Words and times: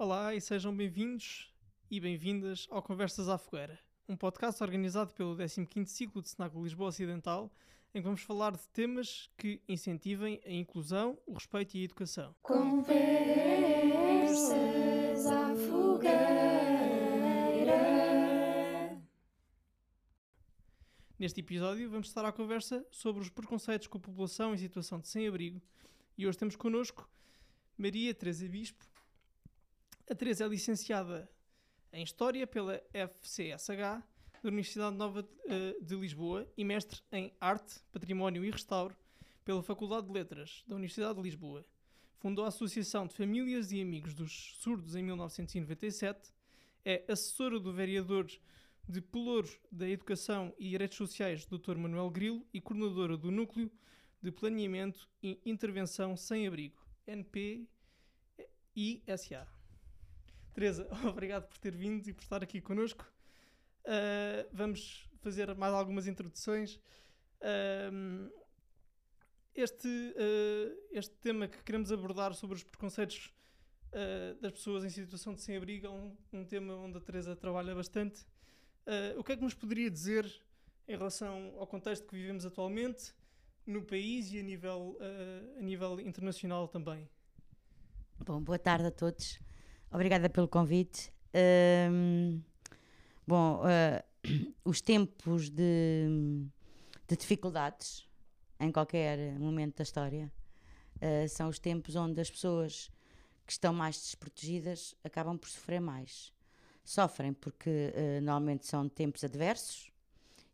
Olá 0.00 0.32
e 0.32 0.40
sejam 0.40 0.72
bem-vindos 0.72 1.52
e 1.90 1.98
bem-vindas 1.98 2.68
ao 2.70 2.80
Conversas 2.80 3.28
à 3.28 3.36
Fogueira, 3.36 3.80
um 4.08 4.16
podcast 4.16 4.62
organizado 4.62 5.12
pelo 5.12 5.36
15º 5.36 5.86
ciclo 5.86 6.22
de 6.22 6.28
Senaco 6.28 6.62
Lisboa 6.62 6.90
Ocidental, 6.90 7.50
em 7.92 7.98
que 7.98 8.04
vamos 8.04 8.22
falar 8.22 8.52
de 8.52 8.64
temas 8.68 9.28
que 9.36 9.60
incentivem 9.68 10.40
a 10.46 10.52
inclusão, 10.52 11.18
o 11.26 11.32
respeito 11.32 11.76
e 11.76 11.80
a 11.80 11.84
educação. 11.84 12.32
Conversas 12.42 12.86
à 15.26 15.52
fogueira. 15.68 16.22
Neste 21.18 21.40
episódio 21.40 21.90
vamos 21.90 22.06
estar 22.06 22.24
à 22.24 22.30
conversa 22.30 22.86
sobre 22.88 23.20
os 23.20 23.30
preconceitos 23.30 23.88
com 23.88 23.98
a 23.98 24.00
população 24.00 24.54
em 24.54 24.58
situação 24.58 25.00
de 25.00 25.08
sem-abrigo 25.08 25.60
e 26.16 26.24
hoje 26.24 26.38
temos 26.38 26.54
connosco 26.54 27.10
Maria 27.76 28.14
Teresa 28.14 28.46
Bispo. 28.48 28.86
A 30.10 30.14
Teresa 30.14 30.46
é 30.46 30.48
licenciada 30.48 31.30
em 31.92 32.02
História 32.02 32.46
pela 32.46 32.82
FCSH 32.94 34.02
da 34.42 34.48
Universidade 34.48 34.96
Nova 34.96 35.22
de, 35.22 35.28
eh, 35.46 35.76
de 35.82 35.94
Lisboa 35.96 36.50
e 36.56 36.64
mestre 36.64 37.02
em 37.12 37.30
Arte, 37.38 37.78
Património 37.92 38.42
e 38.42 38.50
Restauro 38.50 38.96
pela 39.44 39.62
Faculdade 39.62 40.06
de 40.06 40.12
Letras 40.14 40.64
da 40.66 40.76
Universidade 40.76 41.16
de 41.16 41.20
Lisboa. 41.20 41.62
Fundou 42.16 42.46
a 42.46 42.48
Associação 42.48 43.06
de 43.06 43.12
Famílias 43.14 43.70
e 43.70 43.82
Amigos 43.82 44.14
dos 44.14 44.56
Surdos 44.62 44.96
em 44.96 45.02
1997. 45.02 46.32
É 46.86 47.04
assessora 47.06 47.60
do 47.60 47.70
vereador 47.70 48.26
de 48.88 49.02
Pelouro 49.02 49.60
da 49.70 49.86
Educação 49.86 50.54
e 50.58 50.70
Direitos 50.70 50.96
Sociais, 50.96 51.44
Dr. 51.44 51.76
Manuel 51.76 52.08
Grilo, 52.08 52.46
e 52.50 52.62
coordenadora 52.62 53.14
do 53.14 53.30
Núcleo 53.30 53.70
de 54.22 54.32
Planeamento 54.32 55.06
e 55.22 55.38
Intervenção 55.44 56.16
Sem 56.16 56.46
Abrigo, 56.46 56.82
NP-ISA. 57.06 57.68
Teresa, 60.58 60.88
obrigado 61.08 61.46
por 61.46 61.56
ter 61.58 61.72
vindo 61.72 62.08
e 62.08 62.12
por 62.12 62.22
estar 62.22 62.42
aqui 62.42 62.60
connosco. 62.60 63.08
Uh, 63.84 64.44
vamos 64.52 65.08
fazer 65.20 65.54
mais 65.54 65.72
algumas 65.72 66.08
introduções. 66.08 66.80
Uh, 67.40 68.28
este, 69.54 69.86
uh, 69.86 70.88
este 70.90 71.14
tema 71.18 71.46
que 71.46 71.62
queremos 71.62 71.92
abordar 71.92 72.34
sobre 72.34 72.56
os 72.56 72.64
preconceitos 72.64 73.32
das 74.40 74.52
pessoas 74.52 74.84
em 74.84 74.90
situação 74.90 75.32
de 75.32 75.40
sem-abrigo 75.40 75.86
é 75.86 75.90
um, 75.90 76.14
um, 76.32 76.44
tema 76.44 76.74
onde 76.74 76.98
a 76.98 77.00
Teresa 77.00 77.34
trabalha 77.34 77.74
bastante. 77.74 78.26
o 79.16 79.24
que 79.24 79.32
é 79.32 79.36
que 79.36 79.42
nos 79.42 79.54
poderia 79.54 79.90
dizer 79.90 80.26
em 80.86 80.94
relação 80.94 81.54
ao 81.56 81.66
contexto 81.66 82.06
que 82.06 82.14
vivemos 82.14 82.44
atualmente 82.44 83.14
no 83.64 83.82
país 83.82 84.30
e 84.30 84.40
a 84.40 84.42
nível, 84.42 84.98
a 85.56 85.62
nível 85.62 85.98
internacional 86.00 86.68
também? 86.68 87.08
Bom, 88.18 88.42
boa 88.42 88.58
tarde 88.58 88.88
a 88.88 88.90
todos. 88.90 89.40
Obrigada 89.90 90.28
pelo 90.28 90.46
convite. 90.46 91.10
bom, 93.26 93.62
uh, 93.62 94.52
os 94.64 94.82
tempos 94.82 95.48
de, 95.48 96.06
de, 97.06 97.16
dificuldades 97.16 98.06
em 98.60 98.70
qualquer 98.70 99.38
momento 99.38 99.76
da 99.76 99.82
história 99.82 100.30
uh, 100.96 101.28
são 101.28 101.48
os 101.48 101.58
tempos 101.58 101.96
onde 101.96 102.20
as 102.20 102.30
pessoas 102.30 102.90
que 103.46 103.52
estão 103.52 103.72
mais 103.72 103.96
desprotegidas 103.96 104.94
acabam 105.02 105.38
por 105.38 105.48
sofrer 105.48 105.80
mais. 105.80 106.34
Sofrem 106.84 107.32
porque 107.32 107.70
uh, 107.70 108.20
normalmente 108.20 108.66
são 108.66 108.90
tempos 108.90 109.24
adversos 109.24 109.90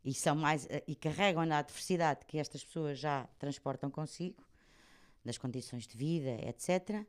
e 0.03 0.13
são 0.13 0.35
mais 0.35 0.65
e 0.87 0.95
carregam 0.95 1.45
na 1.45 1.57
adversidade 1.57 2.25
que 2.25 2.37
estas 2.37 2.63
pessoas 2.63 2.99
já 2.99 3.27
transportam 3.37 3.91
consigo, 3.91 4.41
das 5.25 5.37
condições 5.37 5.85
de 5.85 5.97
vida, 5.97 6.31
etc 6.47 7.05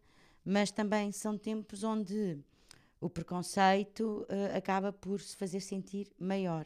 mas 0.46 0.70
também 0.70 1.10
são 1.10 1.36
tempos 1.36 1.82
onde 1.82 2.38
o 3.00 3.10
preconceito 3.10 4.24
uh, 4.30 4.56
acaba 4.56 4.92
por 4.92 5.20
se 5.20 5.36
fazer 5.36 5.60
sentir 5.60 6.12
maior. 6.16 6.64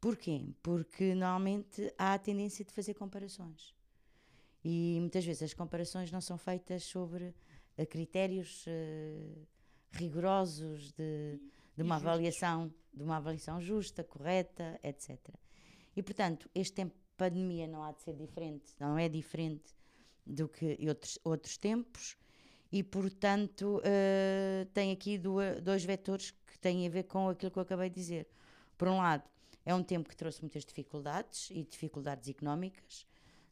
Porquê? 0.00 0.48
Porque 0.62 1.14
normalmente 1.14 1.92
há 1.98 2.14
a 2.14 2.18
tendência 2.18 2.64
de 2.64 2.72
fazer 2.72 2.94
comparações. 2.94 3.74
E 4.64 4.96
muitas 5.00 5.22
vezes 5.22 5.42
as 5.42 5.52
comparações 5.52 6.10
não 6.10 6.22
são 6.22 6.38
feitas 6.38 6.84
sobre 6.84 7.34
uh, 7.76 7.86
critérios 7.86 8.64
uh, 8.66 9.46
rigorosos 9.92 10.90
de, 10.92 11.38
de 11.76 11.82
uma 11.82 11.96
avaliação, 11.96 12.72
de 12.92 13.02
uma 13.02 13.18
avaliação 13.18 13.60
justa, 13.60 14.02
correta, 14.02 14.80
etc. 14.82 15.18
E 15.94 16.02
portanto, 16.02 16.48
este 16.54 16.72
tempo 16.72 16.94
de 16.94 17.16
pandemia 17.18 17.66
não 17.66 17.82
há 17.82 17.92
de 17.92 18.00
ser 18.00 18.14
diferente, 18.14 18.72
não 18.80 18.96
é 18.96 19.10
diferente 19.10 19.74
do 20.26 20.48
que 20.48 20.78
outros, 20.88 21.18
outros 21.22 21.58
tempos 21.58 22.16
e, 22.74 22.82
portanto, 22.82 23.78
uh, 23.78 24.66
tem 24.74 24.90
aqui 24.90 25.16
duas, 25.16 25.60
dois 25.60 25.84
vetores 25.84 26.32
que 26.32 26.58
têm 26.58 26.84
a 26.84 26.90
ver 26.90 27.04
com 27.04 27.28
aquilo 27.28 27.48
que 27.48 27.56
eu 27.56 27.62
acabei 27.62 27.88
de 27.88 27.94
dizer. 27.94 28.26
Por 28.76 28.88
um 28.88 28.96
lado, 28.96 29.22
é 29.64 29.72
um 29.72 29.80
tempo 29.80 30.08
que 30.08 30.16
trouxe 30.16 30.40
muitas 30.40 30.64
dificuldades 30.64 31.50
e 31.52 31.62
dificuldades 31.62 32.28
económicas, 32.28 33.06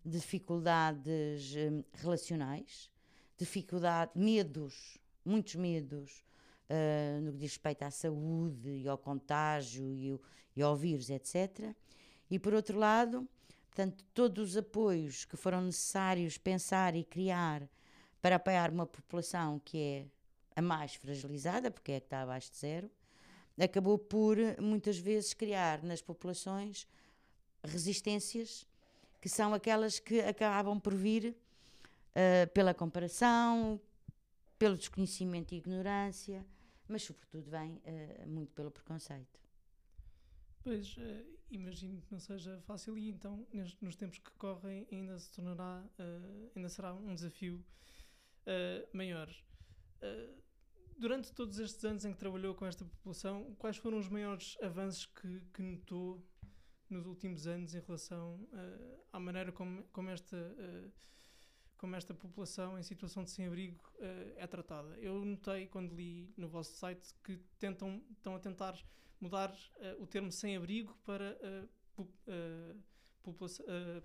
dificuldades 0.05 1.55
um, 1.55 1.84
relacionais, 1.94 2.91
dificuldade, 3.38 4.10
medos, 4.16 4.99
muitos 5.25 5.54
medos 5.54 6.25
uh, 6.69 7.21
no 7.21 7.31
que 7.31 7.39
diz 7.39 7.53
respeito 7.53 7.84
à 7.84 7.93
saúde 7.93 8.71
e 8.71 8.89
ao 8.89 8.99
contágio 8.99 9.94
e, 9.94 10.15
o, 10.15 10.21
e 10.56 10.62
ao 10.62 10.75
vírus, 10.75 11.10
etc. 11.10 11.72
E 12.28 12.41
por 12.41 12.53
outro 12.54 12.77
lado, 12.77 13.28
portanto, 13.71 14.04
todos 14.12 14.50
os 14.50 14.56
apoios 14.56 15.25
que 15.25 15.37
foram 15.37 15.60
necessários 15.60 16.37
pensar 16.37 16.97
e 16.97 17.04
criar 17.04 17.71
para 18.22 18.37
apoiar 18.37 18.71
uma 18.71 18.87
população 18.87 19.59
que 19.59 19.78
é 19.78 20.06
a 20.55 20.62
mais 20.62 20.94
fragilizada, 20.94 21.71
porque 21.71 21.93
é 21.93 22.00
que 22.00 22.06
está 22.06 22.22
abaixo 22.22 22.53
de 22.53 22.59
zero, 22.59 22.91
acabou 23.60 23.99
por 23.99 24.37
muitas 24.60 24.97
vezes 24.99 25.34
criar 25.34 25.83
nas 25.83 26.00
populações 26.00 26.87
resistências 27.65 28.66
que 29.21 29.28
são 29.28 29.55
aquelas 29.55 29.99
que 29.99 30.21
acabam 30.21 30.81
por 30.81 30.94
vir 30.94 31.37
uh, 32.10 32.50
pela 32.53 32.75
comparação, 32.75 33.81
pelo 34.59 34.77
desconhecimento 34.77 35.54
e 35.54 35.59
ignorância, 35.59 36.44
mas 36.89 37.03
sobretudo 37.03 37.49
vem 37.49 37.75
uh, 37.75 38.28
muito 38.28 38.53
pelo 38.53 38.71
preconceito. 38.71 39.41
Pois, 40.65 40.97
uh, 40.97 41.25
imagino 41.50 42.00
que 42.00 42.10
não 42.10 42.19
seja 42.19 42.60
fácil 42.62 42.99
e 42.99 43.10
então 43.10 43.47
nos 43.81 43.94
tempos 43.94 44.19
que 44.19 44.31
correm 44.33 44.87
ainda 44.91 45.19
se 45.19 45.31
tornará, 45.31 45.84
ainda 46.56 46.69
será 46.69 46.93
um 46.94 47.15
desafio 47.15 47.65
uh, 48.47 48.97
maior. 48.97 49.28
Uh, 50.03 50.42
durante 50.98 51.32
todos 51.32 51.58
estes 51.58 51.84
anos 51.84 52.04
em 52.04 52.12
que 52.12 52.19
trabalhou 52.19 52.54
com 52.54 52.66
esta 52.66 52.84
população, 52.84 53.54
quais 53.58 53.76
foram 53.76 53.98
os 53.98 54.08
maiores 54.08 54.56
avanços 54.62 55.06
que, 55.06 55.41
que 55.53 55.62
notou 55.62 56.25
nos 56.88 57.06
últimos 57.06 57.47
anos 57.47 57.75
em 57.75 57.80
relação 57.80 58.34
uh, 58.53 59.00
à 59.12 59.19
maneira 59.19 59.50
como, 59.50 59.82
como 59.84 60.10
esta 60.10 60.36
como 61.82 61.97
esta 61.97 62.14
população 62.14 62.78
em 62.78 62.82
situação 62.84 63.25
de 63.25 63.30
sem-abrigo 63.30 63.82
uh, 63.97 64.32
é 64.36 64.47
tratada. 64.47 64.97
Eu 65.00 65.24
notei 65.24 65.66
quando 65.66 65.97
li 65.97 66.32
no 66.36 66.48
vosso 66.48 66.76
site 66.76 67.12
que 67.24 67.36
tentam 67.59 68.00
estão 68.12 68.36
a 68.36 68.38
tentar 68.38 68.78
mudar 69.20 69.50
uh, 69.50 70.00
o 70.00 70.06
termo 70.06 70.30
sem-abrigo 70.30 70.97
para 71.04 71.36
uh, 71.98 72.78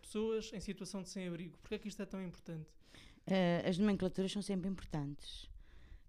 pessoas 0.01 0.51
em 0.53 0.59
situação 0.59 1.03
de 1.03 1.09
sem-abrigo. 1.09 1.55
Por 1.59 1.69
que 1.69 1.75
é 1.75 1.77
que 1.77 1.87
isto 1.87 2.01
é 2.01 2.05
tão 2.07 2.19
importante? 2.19 2.67
Uh, 3.27 3.67
as 3.67 3.77
nomenclaturas 3.77 4.31
são 4.31 4.41
sempre 4.41 4.69
importantes. 4.69 5.49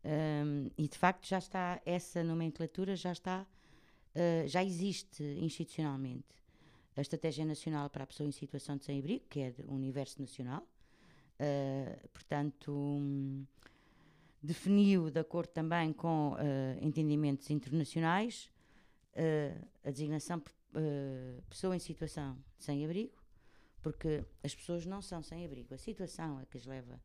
Um, 0.04 0.70
e 0.78 0.86
de 0.86 0.96
facto 0.96 1.26
já 1.26 1.38
está, 1.38 1.82
essa 1.84 2.22
nomenclatura 2.22 2.94
já 2.94 3.10
está, 3.10 3.44
uh, 4.14 4.46
já 4.46 4.62
existe 4.62 5.24
institucionalmente. 5.40 6.38
A 6.96 7.00
Estratégia 7.00 7.44
Nacional 7.44 7.90
para 7.90 8.04
a 8.04 8.06
Pessoa 8.06 8.28
em 8.28 8.32
Situação 8.32 8.76
de 8.76 8.84
Sem-Abrigo, 8.84 9.24
que 9.28 9.40
é 9.40 9.54
o 9.66 9.74
universo 9.74 10.20
nacional, 10.20 10.62
uh, 10.62 12.08
portanto, 12.10 12.72
um, 12.72 13.44
definiu, 14.40 15.10
de 15.10 15.18
acordo 15.18 15.48
também 15.48 15.92
com 15.92 16.36
entendimentos 16.80 17.50
internacionais, 17.50 18.48
a 19.84 19.90
designação 19.90 20.40
pessoa 21.50 21.74
em 21.74 21.80
situação 21.80 22.38
de 22.56 22.64
sem-abrigo, 22.64 23.17
porque 23.82 24.24
as 24.42 24.54
pessoas 24.54 24.84
não 24.86 25.00
são 25.00 25.22
sem 25.22 25.44
abrigo, 25.44 25.74
a 25.74 25.78
situação 25.78 26.40
é 26.40 26.46
que 26.46 26.56
as 26.56 26.66
leva 26.66 27.00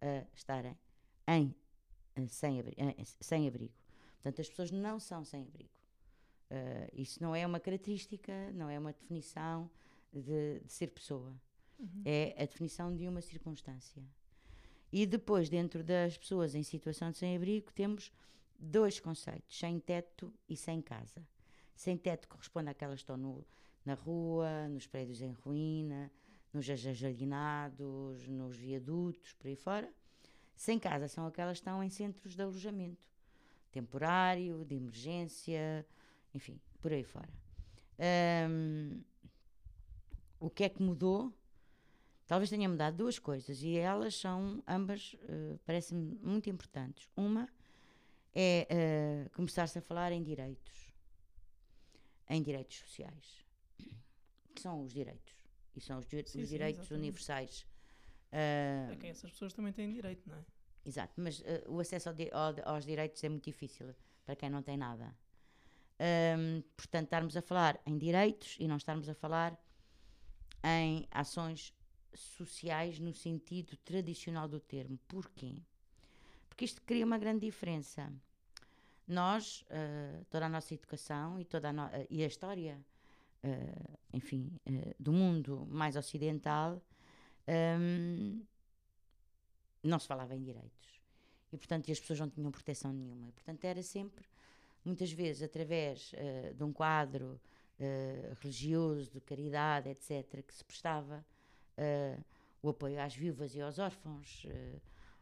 a 0.00 0.26
estarem 0.34 0.76
em, 1.26 1.54
sem, 2.28 2.60
abrigo, 2.60 2.80
sem 3.20 3.48
abrigo. 3.48 3.74
Portanto, 4.14 4.40
as 4.40 4.48
pessoas 4.48 4.70
não 4.70 4.98
são 4.98 5.24
sem 5.24 5.42
abrigo. 5.46 5.70
Uh, 6.50 6.88
isso 6.92 7.22
não 7.22 7.34
é 7.34 7.46
uma 7.46 7.58
característica, 7.58 8.32
não 8.52 8.68
é 8.68 8.78
uma 8.78 8.92
definição 8.92 9.70
de, 10.12 10.60
de 10.60 10.72
ser 10.72 10.88
pessoa. 10.88 11.34
Uhum. 11.78 12.02
É 12.04 12.34
a 12.38 12.46
definição 12.46 12.94
de 12.94 13.08
uma 13.08 13.20
circunstância. 13.20 14.02
E 14.92 15.06
depois, 15.06 15.48
dentro 15.48 15.82
das 15.82 16.16
pessoas 16.16 16.54
em 16.54 16.62
situação 16.62 17.10
de 17.10 17.18
sem-abrigo, 17.18 17.72
temos 17.72 18.12
dois 18.58 19.00
conceitos: 19.00 19.58
sem 19.58 19.80
teto 19.80 20.32
e 20.48 20.56
sem 20.56 20.80
casa. 20.80 21.26
Sem 21.74 21.96
teto 21.96 22.28
corresponde 22.28 22.70
àquelas 22.70 23.00
que 23.00 23.02
estão 23.02 23.16
no, 23.16 23.44
na 23.84 23.94
rua, 23.94 24.68
nos 24.68 24.86
prédios 24.86 25.20
em 25.20 25.32
ruína, 25.32 26.10
nos 26.52 26.64
jardinados, 26.64 28.26
nos 28.28 28.56
viadutos, 28.56 29.32
por 29.32 29.48
aí 29.48 29.56
fora. 29.56 29.92
Sem 30.56 30.78
casa 30.78 31.08
são 31.08 31.26
aquelas 31.26 31.58
que 31.58 31.62
estão 31.62 31.82
em 31.82 31.90
centros 31.90 32.34
de 32.34 32.42
alojamento. 32.42 33.02
temporário, 33.72 34.64
de 34.64 34.76
emergência, 34.76 35.84
enfim, 36.32 36.60
por 36.80 36.92
aí 36.92 37.02
fora. 37.02 37.28
Ahm, 37.98 39.00
o 40.38 40.48
que 40.48 40.62
é 40.62 40.68
que 40.68 40.80
mudou? 40.80 41.32
Talvez 42.26 42.48
tenha 42.48 42.68
mudado 42.68 42.96
duas 42.96 43.18
coisas 43.18 43.62
e 43.62 43.76
elas 43.76 44.14
são 44.14 44.62
ambas, 44.66 45.14
uh, 45.24 45.58
parecem-me 45.66 46.16
muito 46.22 46.48
importantes. 46.48 47.08
Uma 47.16 47.48
é 48.32 49.26
uh, 49.26 49.30
começar-se 49.30 49.78
a 49.78 49.82
falar 49.82 50.12
em 50.12 50.22
direitos, 50.22 50.94
em 52.28 52.42
direitos 52.42 52.78
sociais, 52.78 53.43
são 54.60 54.82
os 54.82 54.92
direitos 54.92 55.34
e 55.74 55.80
são 55.80 55.98
os, 55.98 56.06
di 56.06 56.16
Sim, 56.16 56.22
os 56.22 56.30
sim, 56.30 56.44
direitos 56.46 56.80
exatamente. 56.82 57.02
universais. 57.02 57.66
Uh, 58.32 58.92
A 58.92 58.96
quem 58.96 59.10
essas 59.10 59.30
pessoas 59.30 59.52
também 59.52 59.72
têm 59.72 59.92
direito, 59.92 60.28
não 60.28 60.36
é? 60.36 60.44
Exato, 60.84 61.14
mas 61.16 61.40
uh, 61.40 61.44
o 61.68 61.80
acesso 61.80 62.08
ao 62.08 62.14
di- 62.14 62.30
ao- 62.32 62.74
aos 62.74 62.84
direitos 62.84 63.22
é 63.24 63.28
muito 63.28 63.44
difícil 63.44 63.94
para 64.24 64.36
quem 64.36 64.50
não 64.50 64.62
tem 64.62 64.76
nada. 64.76 65.14
Ahm, 65.98 66.62
portanto, 66.76 67.04
estarmos 67.04 67.36
a 67.36 67.42
falar 67.42 67.80
em 67.86 67.96
direitos 67.96 68.56
e 68.58 68.66
não 68.66 68.76
estarmos 68.76 69.08
a 69.08 69.14
falar 69.14 69.56
em 70.62 71.06
ações 71.10 71.72
sociais 72.14 72.98
no 72.98 73.12
sentido 73.12 73.76
tradicional 73.78 74.48
do 74.48 74.58
termo. 74.60 74.98
Porquê? 75.08 75.62
Porque 76.48 76.64
isto 76.64 76.82
cria 76.82 77.04
uma 77.04 77.18
grande 77.18 77.40
diferença. 77.46 78.12
Nós, 79.06 79.64
ah, 79.70 80.22
toda 80.30 80.46
a 80.46 80.48
nossa 80.48 80.72
educação 80.74 81.38
e, 81.38 81.44
toda 81.44 81.68
a, 81.68 81.72
no- 81.72 81.82
ah, 81.82 82.06
e 82.10 82.22
a 82.22 82.26
história, 82.26 82.84
ah, 83.44 83.98
enfim, 84.12 84.50
ah, 84.66 84.94
do 84.98 85.12
mundo 85.12 85.66
mais 85.70 85.96
ocidental, 85.96 86.82
ahm, 87.46 88.40
não 89.82 89.98
se 89.98 90.06
falava 90.06 90.34
em 90.34 90.42
direitos. 90.42 91.00
E, 91.52 91.56
portanto, 91.58 91.90
as 91.92 92.00
pessoas 92.00 92.20
não 92.20 92.30
tinham 92.30 92.50
proteção 92.50 92.92
nenhuma. 92.92 93.28
E, 93.28 93.32
portanto, 93.32 93.64
era 93.64 93.82
sempre, 93.82 94.24
muitas 94.84 95.12
vezes, 95.12 95.42
através 95.42 96.10
eh, 96.14 96.52
de 96.56 96.64
um 96.64 96.72
quadro 96.72 97.40
religioso, 98.40 99.10
de 99.10 99.20
caridade, 99.20 99.88
etc., 99.90 100.42
que 100.46 100.54
se 100.54 100.64
prestava 100.64 101.24
o 102.62 102.68
apoio 102.68 103.00
às 103.00 103.14
viúvas 103.14 103.54
e 103.54 103.60
aos 103.60 103.78
órfãos, 103.80 104.46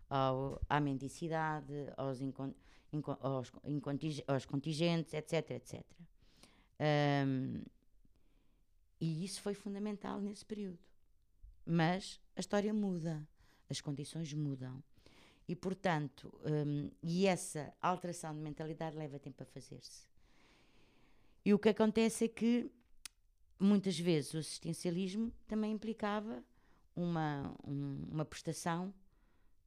ao- 0.09 0.61
à 0.69 0.79
mendicidade, 0.79 1.73
aos, 1.97 2.21
incon- 2.21 2.55
incon- 2.93 3.17
aos, 3.21 3.51
incontige- 3.65 4.23
aos 4.29 4.45
contingentes, 4.45 5.15
etc., 5.15 5.51
etc. 5.53 5.83
Ahm, 6.79 7.63
e 9.05 9.25
isso 9.25 9.41
foi 9.43 9.53
fundamental 9.53 10.21
nesse 10.21 10.45
período. 10.45 10.79
Mas 11.67 12.21
a 12.37 12.41
história 12.41 12.73
muda, 12.73 13.27
as 13.69 13.81
condições 13.81 14.33
mudam. 14.33 14.81
E, 15.49 15.57
portanto, 15.57 16.33
hum, 16.45 16.89
e 17.03 17.27
essa 17.27 17.75
alteração 17.81 18.33
de 18.33 18.41
mentalidade 18.41 18.97
leva 18.97 19.19
tempo 19.19 19.43
a 19.43 19.47
fazer-se. 19.47 20.07
E 21.45 21.53
o 21.53 21.59
que 21.59 21.71
acontece 21.71 22.27
é 22.27 22.29
que, 22.29 22.71
muitas 23.59 23.99
vezes, 23.99 24.35
o 24.35 24.39
assistencialismo 24.39 25.33
também 25.49 25.73
implicava 25.73 26.41
uma, 26.95 27.53
um- 27.67 28.07
uma 28.09 28.25
prestação, 28.25 28.95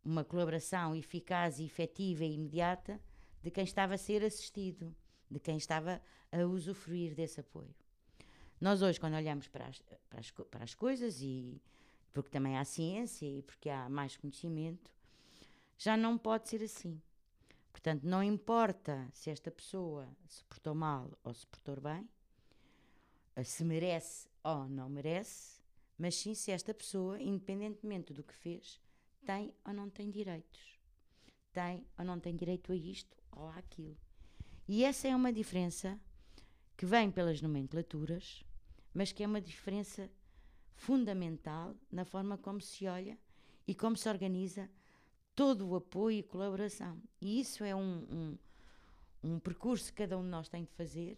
uma 0.03 0.23
colaboração 0.23 0.95
eficaz 0.95 1.59
e 1.59 1.65
efetiva 1.65 2.23
e 2.23 2.35
imediata 2.35 3.01
de 3.43 3.51
quem 3.51 3.65
estava 3.65 3.95
a 3.95 3.97
ser 3.97 4.23
assistido, 4.23 4.95
de 5.29 5.39
quem 5.41 5.57
estava 5.57 6.01
a 6.31 6.37
usufruir 6.45 7.13
desse 7.13 7.41
apoio. 7.41 7.75
Nós 8.59 8.81
hoje, 8.81 8.99
quando 8.99 9.15
olhamos 9.15 9.47
para 9.47 9.67
as, 9.67 9.81
para 10.09 10.19
as, 10.19 10.31
para 10.31 10.63
as 10.63 10.73
coisas, 10.73 11.21
e 11.21 11.61
porque 12.13 12.29
também 12.29 12.57
há 12.57 12.63
ciência 12.63 13.25
e 13.25 13.41
porque 13.41 13.69
há 13.69 13.89
mais 13.89 14.15
conhecimento, 14.15 14.91
já 15.77 15.97
não 15.97 16.17
pode 16.17 16.47
ser 16.47 16.63
assim. 16.63 17.01
Portanto, 17.71 18.03
não 18.03 18.23
importa 18.23 19.09
se 19.13 19.29
esta 19.29 19.51
pessoa 19.51 20.07
se 20.27 20.43
portou 20.45 20.73
mal 20.73 21.11
ou 21.23 21.33
se 21.33 21.45
portou 21.45 21.79
bem, 21.81 22.07
eh, 23.35 23.43
se 23.43 23.65
merece 23.65 24.29
ou 24.41 24.69
não 24.69 24.89
merece, 24.89 25.61
mas 25.97 26.15
sim 26.15 26.33
se 26.33 26.51
esta 26.51 26.73
pessoa, 26.73 27.21
independentemente 27.21 28.13
do 28.13 28.23
que 28.23 28.33
fez, 28.33 28.79
tem 29.25 29.53
ou 29.65 29.73
não 29.73 29.89
tem 29.89 30.09
direitos. 30.09 30.79
Tem 31.51 31.85
ou 31.97 32.05
não 32.05 32.19
tem 32.19 32.35
direito 32.35 32.71
a 32.71 32.75
isto 32.75 33.17
ou 33.31 33.49
àquilo. 33.49 33.97
E 34.67 34.83
essa 34.85 35.07
é 35.07 35.15
uma 35.15 35.33
diferença 35.33 35.99
que 36.77 36.85
vem 36.85 37.09
pelas 37.11 37.41
nomenclaturas, 37.41 38.43
mas 38.93 39.11
que 39.11 39.23
é 39.23 39.27
uma 39.27 39.41
diferença 39.41 40.09
fundamental 40.73 41.75
na 41.91 42.05
forma 42.05 42.37
como 42.37 42.61
se 42.61 42.85
olha 42.87 43.17
e 43.67 43.73
como 43.73 43.95
se 43.95 44.09
organiza 44.09 44.69
todo 45.35 45.67
o 45.67 45.75
apoio 45.75 46.19
e 46.19 46.23
colaboração. 46.23 47.01
E 47.21 47.39
isso 47.39 47.63
é 47.63 47.75
um, 47.75 48.37
um, 49.23 49.31
um 49.31 49.39
percurso 49.39 49.91
que 49.91 50.03
cada 50.03 50.17
um 50.17 50.23
de 50.23 50.29
nós 50.29 50.49
tem 50.49 50.63
de 50.63 50.71
fazer, 50.71 51.17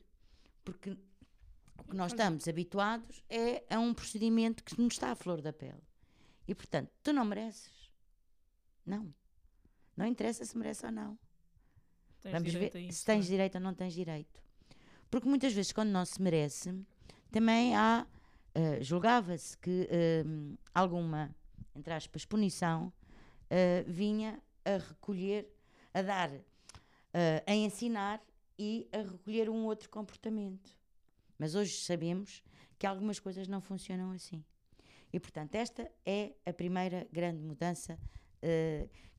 porque 0.64 0.98
o 1.78 1.84
que 1.84 1.96
nós 1.96 2.12
estamos 2.12 2.48
habituados 2.48 3.24
é 3.30 3.64
a 3.70 3.80
um 3.80 3.94
procedimento 3.94 4.64
que 4.64 4.80
nos 4.80 4.94
está 4.94 5.12
à 5.12 5.16
flor 5.16 5.42
da 5.42 5.54
pele. 5.54 5.82
E, 6.48 6.56
portanto, 6.56 6.90
tu 7.04 7.12
não 7.14 7.26
mereces. 7.26 7.92
Não. 8.86 9.14
Não 9.96 10.06
interessa 10.06 10.46
se 10.46 10.58
merece 10.58 10.86
ou 10.86 10.92
não. 10.92 11.20
Tens 12.22 12.32
Vamos 12.32 12.54
ver 12.54 12.92
se 12.92 13.06
tens 13.06 13.26
é? 13.26 13.30
direito 13.30 13.56
ou 13.56 13.62
não 13.62 13.74
tens 13.74 13.94
direito. 13.94 14.47
Porque 15.10 15.28
muitas 15.28 15.54
vezes, 15.54 15.72
quando 15.72 15.90
não 15.90 16.06
se 16.06 16.22
merece, 16.22 16.74
também 17.32 17.76
há. 17.76 18.06
eh, 18.56 18.82
Julgava-se 18.82 19.58
que 19.58 19.88
eh, 19.90 20.24
alguma, 20.74 21.34
entre 21.76 21.94
aspas, 21.94 22.26
punição 22.26 22.92
eh, 23.50 23.84
vinha 23.88 24.42
a 24.66 24.78
recolher, 24.78 25.48
a 25.94 26.02
dar, 26.02 26.32
eh, 27.14 27.44
a 27.46 27.54
ensinar 27.54 28.22
e 28.58 28.88
a 28.92 28.98
recolher 28.98 29.50
um 29.50 29.66
outro 29.66 29.90
comportamento. 29.90 30.70
Mas 31.40 31.56
hoje 31.56 31.78
sabemos 31.78 32.44
que 32.80 32.88
algumas 32.88 33.20
coisas 33.20 33.48
não 33.48 33.62
funcionam 33.62 34.12
assim. 34.12 34.44
E, 35.14 35.20
portanto, 35.20 35.56
esta 35.56 35.90
é 36.06 36.34
a 36.46 36.52
primeira 36.52 37.08
grande 37.12 37.42
mudança 37.42 37.98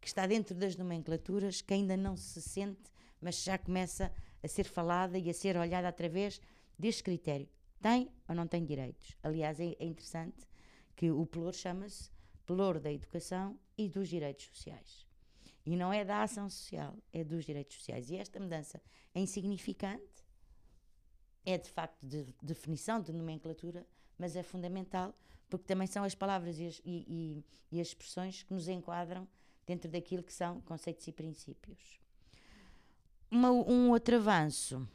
que 0.00 0.06
está 0.06 0.26
dentro 0.26 0.55
das 0.55 0.76
nomenclaturas, 0.76 1.61
que 1.61 1.75
ainda 1.75 1.96
não 1.96 2.17
se 2.17 2.40
sente, 2.40 2.90
mas 3.20 3.43
já 3.43 3.58
começa 3.58 4.06
a 4.06 4.11
ser 4.46 4.64
falada 4.64 5.19
e 5.19 5.29
a 5.29 5.35
ser 5.35 5.56
olhada 5.56 5.88
através 5.88 6.40
deste 6.79 7.02
critério. 7.02 7.49
Tem 7.81 8.08
ou 8.29 8.35
não 8.35 8.46
tem 8.46 8.64
direitos? 8.64 9.17
Aliás, 9.23 9.58
é, 9.58 9.75
é 9.79 9.85
interessante 9.85 10.46
que 10.94 11.11
o 11.11 11.25
pelour 11.26 11.52
chama-se 11.55 12.11
pelour 12.46 12.79
da 12.79 12.93
educação 12.93 13.58
e 13.76 13.88
dos 13.88 14.08
direitos 14.08 14.46
sociais. 14.46 15.06
E 15.64 15.76
não 15.76 15.93
é 15.93 16.05
da 16.05 16.23
ação 16.23 16.49
social, 16.49 16.96
é 17.12 17.23
dos 17.25 17.44
direitos 17.44 17.76
sociais. 17.76 18.11
E 18.11 18.17
esta 18.17 18.38
mudança 18.40 18.80
é 19.14 19.21
insignificante, 19.21 20.25
é 21.45 21.59
de 21.59 21.68
facto 21.71 22.07
de 22.07 22.35
definição 22.42 23.00
de 23.00 23.12
nomenclatura, 23.12 23.87
mas 24.18 24.37
é 24.37 24.42
fundamental 24.42 25.14
porque 25.49 25.64
também 25.66 25.87
são 25.87 26.04
as 26.04 26.14
palavras 26.14 26.59
e 26.59 26.66
as, 26.66 26.78
e- 26.85 27.04
e- 27.09 27.45
e 27.76 27.80
as 27.80 27.88
expressões 27.88 28.42
que 28.42 28.52
nos 28.52 28.68
enquadram 28.68 29.26
dentro 29.66 29.90
daquilo 29.90 30.23
que 30.23 30.33
são 30.33 30.61
conceitos 30.62 31.07
e 31.07 31.12
princípios. 31.12 31.99
Uma- 33.30 33.50
um 33.52 33.90
outro 33.90 34.16
avanço 34.16 34.88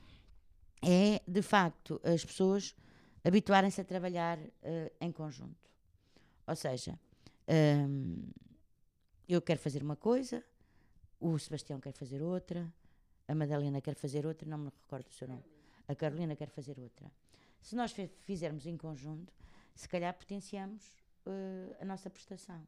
é, 0.82 1.22
de 1.28 1.42
facto, 1.42 2.00
as 2.04 2.26
pessoas 2.26 2.76
habituarem-se 3.24 3.80
a 3.80 3.84
trabalhar 3.86 4.38
eh, 4.62 4.92
em 5.00 5.12
conjunto. 5.12 5.70
Ou 6.46 6.56
seja, 6.56 7.00
hum, 7.88 8.22
eu 9.30 9.42
quero 9.42 9.60
fazer 9.60 9.82
uma 9.82 9.96
coisa, 9.96 10.44
o 11.20 11.38
Sebastião 11.40 11.80
quer 11.80 11.94
fazer 11.94 12.22
outra, 12.22 12.72
a 13.28 13.34
Madalena 13.36 13.80
quer 13.82 13.96
fazer 13.96 14.26
outra, 14.26 14.48
não 14.50 14.58
me 14.58 14.66
recordo 14.82 15.08
o 15.08 15.14
seu 15.14 15.28
nome. 15.28 15.44
A 15.88 15.96
Carolina 15.96 16.36
quer 16.36 16.50
fazer 16.50 16.78
outra. 16.80 17.10
Se 17.62 17.76
nós 17.76 17.94
fizermos 18.22 18.66
em 18.66 18.76
conjunto, 18.76 19.32
se 19.74 19.88
calhar 19.88 20.14
potenciamos 20.14 20.84
eh, 21.26 21.78
a 21.80 21.86
nossa 21.86 22.10
prestação. 22.10 22.62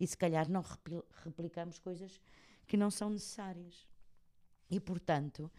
E 0.00 0.06
se 0.08 0.16
calhar 0.16 0.50
não 0.50 0.60
repli- 0.62 1.04
replicamos 1.24 1.78
coisas 1.78 2.20
que 2.66 2.76
não 2.76 2.90
são 2.90 3.10
necessárias. 3.10 3.86
E, 4.70 4.80
portanto, 4.80 5.50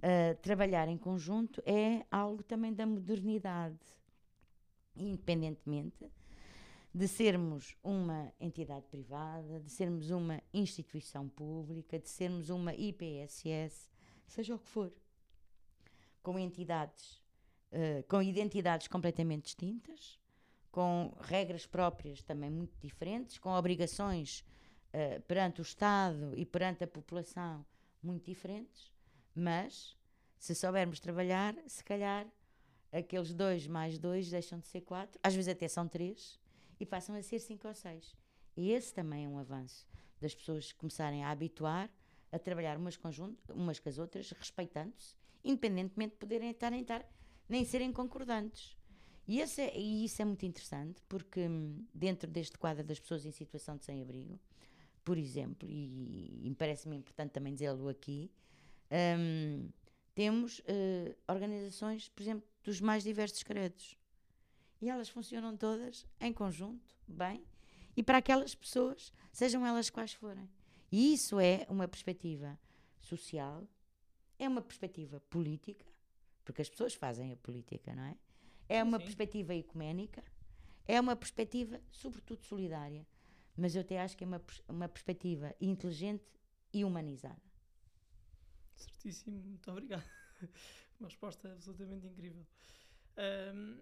eh, 0.00 0.34
trabalhar 0.34 0.88
em 0.88 0.98
conjunto 0.98 1.62
é 1.66 2.04
algo 2.10 2.42
também 2.42 2.72
da 2.72 2.86
modernidade. 2.86 3.78
Independentemente 4.96 6.10
de 6.94 7.08
sermos 7.08 7.74
uma 7.82 8.32
entidade 8.38 8.86
privada, 8.86 9.60
de 9.60 9.70
sermos 9.70 10.10
uma 10.10 10.42
instituição 10.52 11.26
pública, 11.26 11.98
de 11.98 12.08
sermos 12.08 12.50
uma 12.50 12.74
IPSS, 12.74 13.88
seja 14.26 14.54
o 14.54 14.58
que 14.58 14.68
for, 14.68 14.92
com 16.22 16.38
entidades, 16.38 17.22
eh, 17.70 18.02
com 18.06 18.20
identidades 18.20 18.88
completamente 18.88 19.44
distintas, 19.44 20.20
com 20.70 21.14
regras 21.22 21.66
próprias 21.66 22.22
também 22.22 22.50
muito 22.50 22.78
diferentes, 22.78 23.38
com 23.38 23.50
obrigações 23.50 24.44
eh, 24.92 25.18
perante 25.20 25.62
o 25.62 25.62
Estado 25.62 26.34
e 26.36 26.44
perante 26.44 26.84
a 26.84 26.86
população 26.86 27.64
muito 28.02 28.24
diferentes, 28.26 28.90
mas 29.34 29.96
se 30.38 30.54
soubermos 30.54 31.00
trabalhar, 31.00 31.54
se 31.66 31.84
calhar 31.84 32.26
aqueles 32.90 33.32
dois 33.32 33.66
mais 33.66 33.98
dois 33.98 34.28
deixam 34.30 34.58
de 34.58 34.66
ser 34.66 34.82
quatro, 34.82 35.18
às 35.22 35.34
vezes 35.34 35.48
até 35.48 35.68
são 35.68 35.88
três, 35.88 36.38
e 36.78 36.84
passam 36.84 37.14
a 37.14 37.22
ser 37.22 37.38
cinco 37.38 37.68
ou 37.68 37.74
seis. 37.74 38.16
E 38.56 38.70
esse 38.70 38.92
também 38.92 39.24
é 39.24 39.28
um 39.28 39.38
avanço 39.38 39.86
das 40.20 40.34
pessoas 40.34 40.72
começarem 40.72 41.24
a 41.24 41.30
habituar 41.30 41.90
a 42.32 42.38
trabalhar 42.38 42.78
umas, 42.78 42.96
conjunto, 42.96 43.52
umas 43.52 43.78
com 43.78 43.88
as 43.88 43.98
outras, 43.98 44.30
respeitando-se, 44.30 45.14
independentemente 45.44 46.12
de 46.12 46.18
poderem 46.18 46.50
estar, 46.50 46.72
estar 46.72 47.06
nem 47.46 47.64
serem 47.64 47.92
concordantes. 47.92 48.76
E, 49.28 49.38
esse 49.38 49.60
é, 49.60 49.78
e 49.78 50.04
isso 50.04 50.20
é 50.22 50.24
muito 50.24 50.44
interessante, 50.46 51.02
porque 51.08 51.46
hum, 51.46 51.86
dentro 51.94 52.28
deste 52.28 52.56
quadro 52.58 52.82
das 52.82 52.98
pessoas 52.98 53.26
em 53.26 53.30
situação 53.30 53.76
de 53.76 53.84
sem-abrigo, 53.84 54.40
por 55.04 55.18
exemplo, 55.18 55.68
e, 55.68 56.46
e 56.46 56.54
parece-me 56.54 56.96
importante 56.96 57.32
também 57.32 57.52
dizê-lo 57.52 57.88
aqui, 57.88 58.30
hum, 59.18 59.68
temos 60.14 60.60
uh, 60.60 61.16
organizações, 61.28 62.08
por 62.08 62.22
exemplo, 62.22 62.46
dos 62.62 62.80
mais 62.80 63.02
diversos 63.02 63.42
credos. 63.42 63.96
E 64.80 64.88
elas 64.88 65.08
funcionam 65.08 65.56
todas 65.56 66.06
em 66.20 66.32
conjunto, 66.32 66.94
bem, 67.06 67.44
e 67.96 68.02
para 68.02 68.18
aquelas 68.18 68.54
pessoas, 68.54 69.12
sejam 69.32 69.66
elas 69.66 69.90
quais 69.90 70.12
forem. 70.12 70.48
E 70.90 71.14
isso 71.14 71.38
é 71.40 71.66
uma 71.68 71.88
perspectiva 71.88 72.58
social, 73.00 73.66
é 74.38 74.48
uma 74.48 74.60
perspectiva 74.60 75.20
política, 75.20 75.86
porque 76.44 76.62
as 76.62 76.68
pessoas 76.68 76.94
fazem 76.94 77.32
a 77.32 77.36
política, 77.36 77.94
não 77.94 78.04
é? 78.04 78.16
É 78.68 78.82
uma 78.82 78.98
Sim. 78.98 79.04
perspectiva 79.04 79.54
ecuménica, 79.54 80.22
é 80.86 81.00
uma 81.00 81.14
perspectiva, 81.14 81.80
sobretudo, 81.90 82.42
solidária. 82.44 83.06
Mas 83.56 83.74
eu 83.74 83.82
até 83.82 84.00
acho 84.00 84.16
que 84.16 84.24
é 84.24 84.26
uma, 84.26 84.42
uma 84.68 84.88
perspectiva 84.88 85.54
inteligente 85.60 86.24
e 86.72 86.84
humanizada. 86.84 87.40
Certíssimo, 88.74 89.38
muito 89.42 89.70
obrigado. 89.70 90.04
uma 90.98 91.08
resposta 91.08 91.52
absolutamente 91.52 92.06
incrível. 92.06 92.46
Um, 93.54 93.80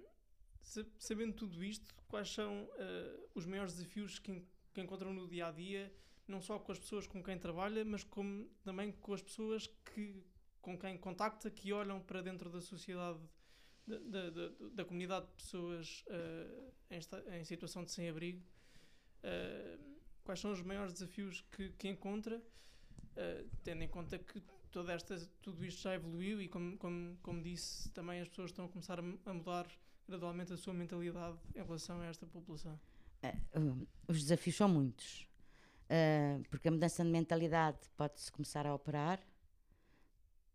sabendo 0.99 1.35
tudo 1.35 1.63
isto, 1.63 1.95
quais 2.09 2.33
são 2.33 2.65
uh, 2.65 3.29
os 3.35 3.47
maiores 3.47 3.75
desafios 3.75 4.19
que, 4.19 4.45
que 4.73 4.81
encontram 4.81 5.13
no 5.13 5.29
dia 5.29 5.47
a 5.47 5.53
dia, 5.53 5.93
não 6.27 6.41
só 6.41 6.59
com 6.59 6.73
as 6.73 6.79
pessoas 6.79 7.07
com 7.07 7.23
quem 7.23 7.39
trabalha, 7.39 7.85
mas 7.85 8.05
como, 8.05 8.49
também 8.63 8.93
com 8.93 9.13
as 9.13 9.23
pessoas 9.23 9.67
que, 9.67 10.25
com 10.61 10.79
quem 10.79 10.97
contacta, 10.97 11.51
que 11.51 11.73
olham 11.73 12.01
para 12.01 12.23
dentro 12.23 12.51
da 12.51 12.61
sociedade, 12.61 13.21
da, 13.87 14.31
da, 14.31 14.49
da 14.73 14.85
comunidade 14.85 15.27
de 15.27 15.33
pessoas 15.33 16.05
uh, 16.09 16.73
em, 16.91 16.97
esta, 16.97 17.37
em, 17.37 17.45
situação 17.45 17.85
de 17.85 17.91
sem-abrigo? 17.91 18.43
Uh, 19.23 19.79
quais 20.25 20.41
são 20.41 20.53
os 20.53 20.63
maiores 20.63 20.93
desafios 20.93 21.43
que, 21.53 21.71
que 21.71 21.89
encontra, 21.89 22.41
tendo 23.65 23.83
em 23.83 23.89
conta 23.89 24.19
que 24.19 24.41
toda 24.71 24.93
esta, 24.93 25.19
tudo 25.43 25.65
isto 25.65 25.83
já 25.83 25.95
evoluiu 25.95 26.41
e, 26.41 26.49
como, 26.49 26.79
como, 26.79 27.17
como 27.23 27.43
disse, 27.43 27.91
também 27.91 28.21
as 28.21 28.29
pessoas 28.29 28.51
estão 28.51 28.65
a 28.65 28.69
começar 28.69 28.99
a, 28.99 29.03
a 29.27 29.35
mudar 29.35 29.67
gradualmente 30.09 30.53
a 30.53 30.57
sua 30.57 30.75
mentalidade 30.75 31.39
em 31.55 31.63
relação 31.63 32.01
a 32.01 32.07
esta 32.07 32.27
população? 32.27 32.79
Uh, 33.55 33.87
os 34.09 34.23
desafios 34.23 34.57
são 34.57 34.69
muitos. 34.69 35.29
Uh, 35.87 36.43
porque 36.49 36.69
a 36.69 36.71
mudança 36.71 37.05
de 37.05 37.11
mentalidade 37.11 37.79
pode-se 37.97 38.31
começar 38.31 38.67
a 38.67 38.75
operar, 38.75 39.21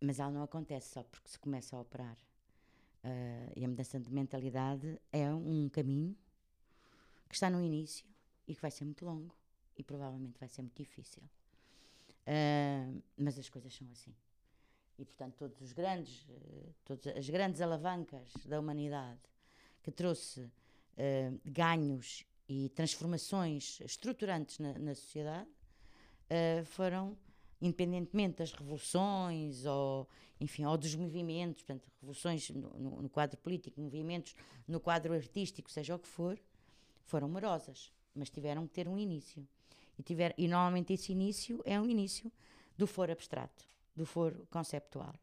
mas 0.01 0.19
ela 0.19 0.31
não 0.31 0.43
acontece 0.43 0.93
só 0.93 1.03
porque 1.03 1.29
se 1.29 1.39
começa 1.39 1.75
a 1.75 1.79
operar. 1.79 2.17
Uh, 3.03 3.51
e 3.55 3.63
a 3.63 3.67
mudança 3.67 3.99
de 3.99 4.11
mentalidade 4.11 4.99
é 5.11 5.31
um 5.31 5.69
caminho 5.69 6.15
que 7.29 7.35
está 7.35 7.49
no 7.49 7.61
início 7.61 8.05
e 8.47 8.55
que 8.55 8.61
vai 8.61 8.71
ser 8.71 8.85
muito 8.85 9.05
longo 9.05 9.35
e 9.77 9.83
provavelmente 9.83 10.39
vai 10.39 10.47
ser 10.47 10.61
muito 10.61 10.77
difícil. 10.77 11.21
Uh, 12.27 13.01
mas 13.17 13.37
as 13.37 13.49
coisas 13.49 13.73
são 13.73 13.87
assim. 13.91 14.13
E 14.97 15.05
portanto, 15.05 15.35
todos 15.35 15.61
os 15.61 15.73
grandes, 15.73 16.23
uh, 16.23 16.73
todas 16.83 17.07
as 17.15 17.29
grandes 17.29 17.61
alavancas 17.61 18.31
da 18.45 18.59
humanidade 18.59 19.19
que 19.83 19.91
trouxe 19.91 20.41
uh, 20.41 21.39
ganhos 21.45 22.25
e 22.47 22.69
transformações 22.69 23.79
estruturantes 23.81 24.59
na, 24.59 24.73
na 24.79 24.95
sociedade 24.95 25.49
uh, 25.49 26.65
foram, 26.65 27.17
independentemente 27.61 28.37
das 28.37 28.51
revoluções 28.51 29.65
ou, 29.65 30.07
enfim, 30.39 30.65
ou 30.65 30.77
dos 30.77 30.95
movimentos, 30.95 31.61
portanto, 31.61 31.89
revoluções 31.99 32.49
no, 32.49 32.69
no, 32.79 33.01
no 33.03 33.09
quadro 33.09 33.37
político, 33.37 33.81
movimentos 33.81 34.35
no 34.67 34.79
quadro 34.79 35.13
artístico, 35.13 35.69
seja 35.69 35.95
o 35.95 35.99
que 35.99 36.07
for, 36.07 36.39
foram 37.03 37.27
morosas, 37.27 37.91
mas 38.15 38.29
tiveram 38.29 38.67
que 38.67 38.73
ter 38.73 38.87
um 38.87 38.97
início. 38.97 39.47
E, 39.97 40.03
tiver, 40.03 40.33
e 40.37 40.47
normalmente 40.47 40.93
esse 40.93 41.11
início 41.11 41.61
é 41.65 41.79
um 41.79 41.85
início 41.85 42.31
do 42.77 42.87
foro 42.87 43.11
abstrato, 43.11 43.65
do 43.95 44.05
foro 44.05 44.47
conceptual. 44.49 45.13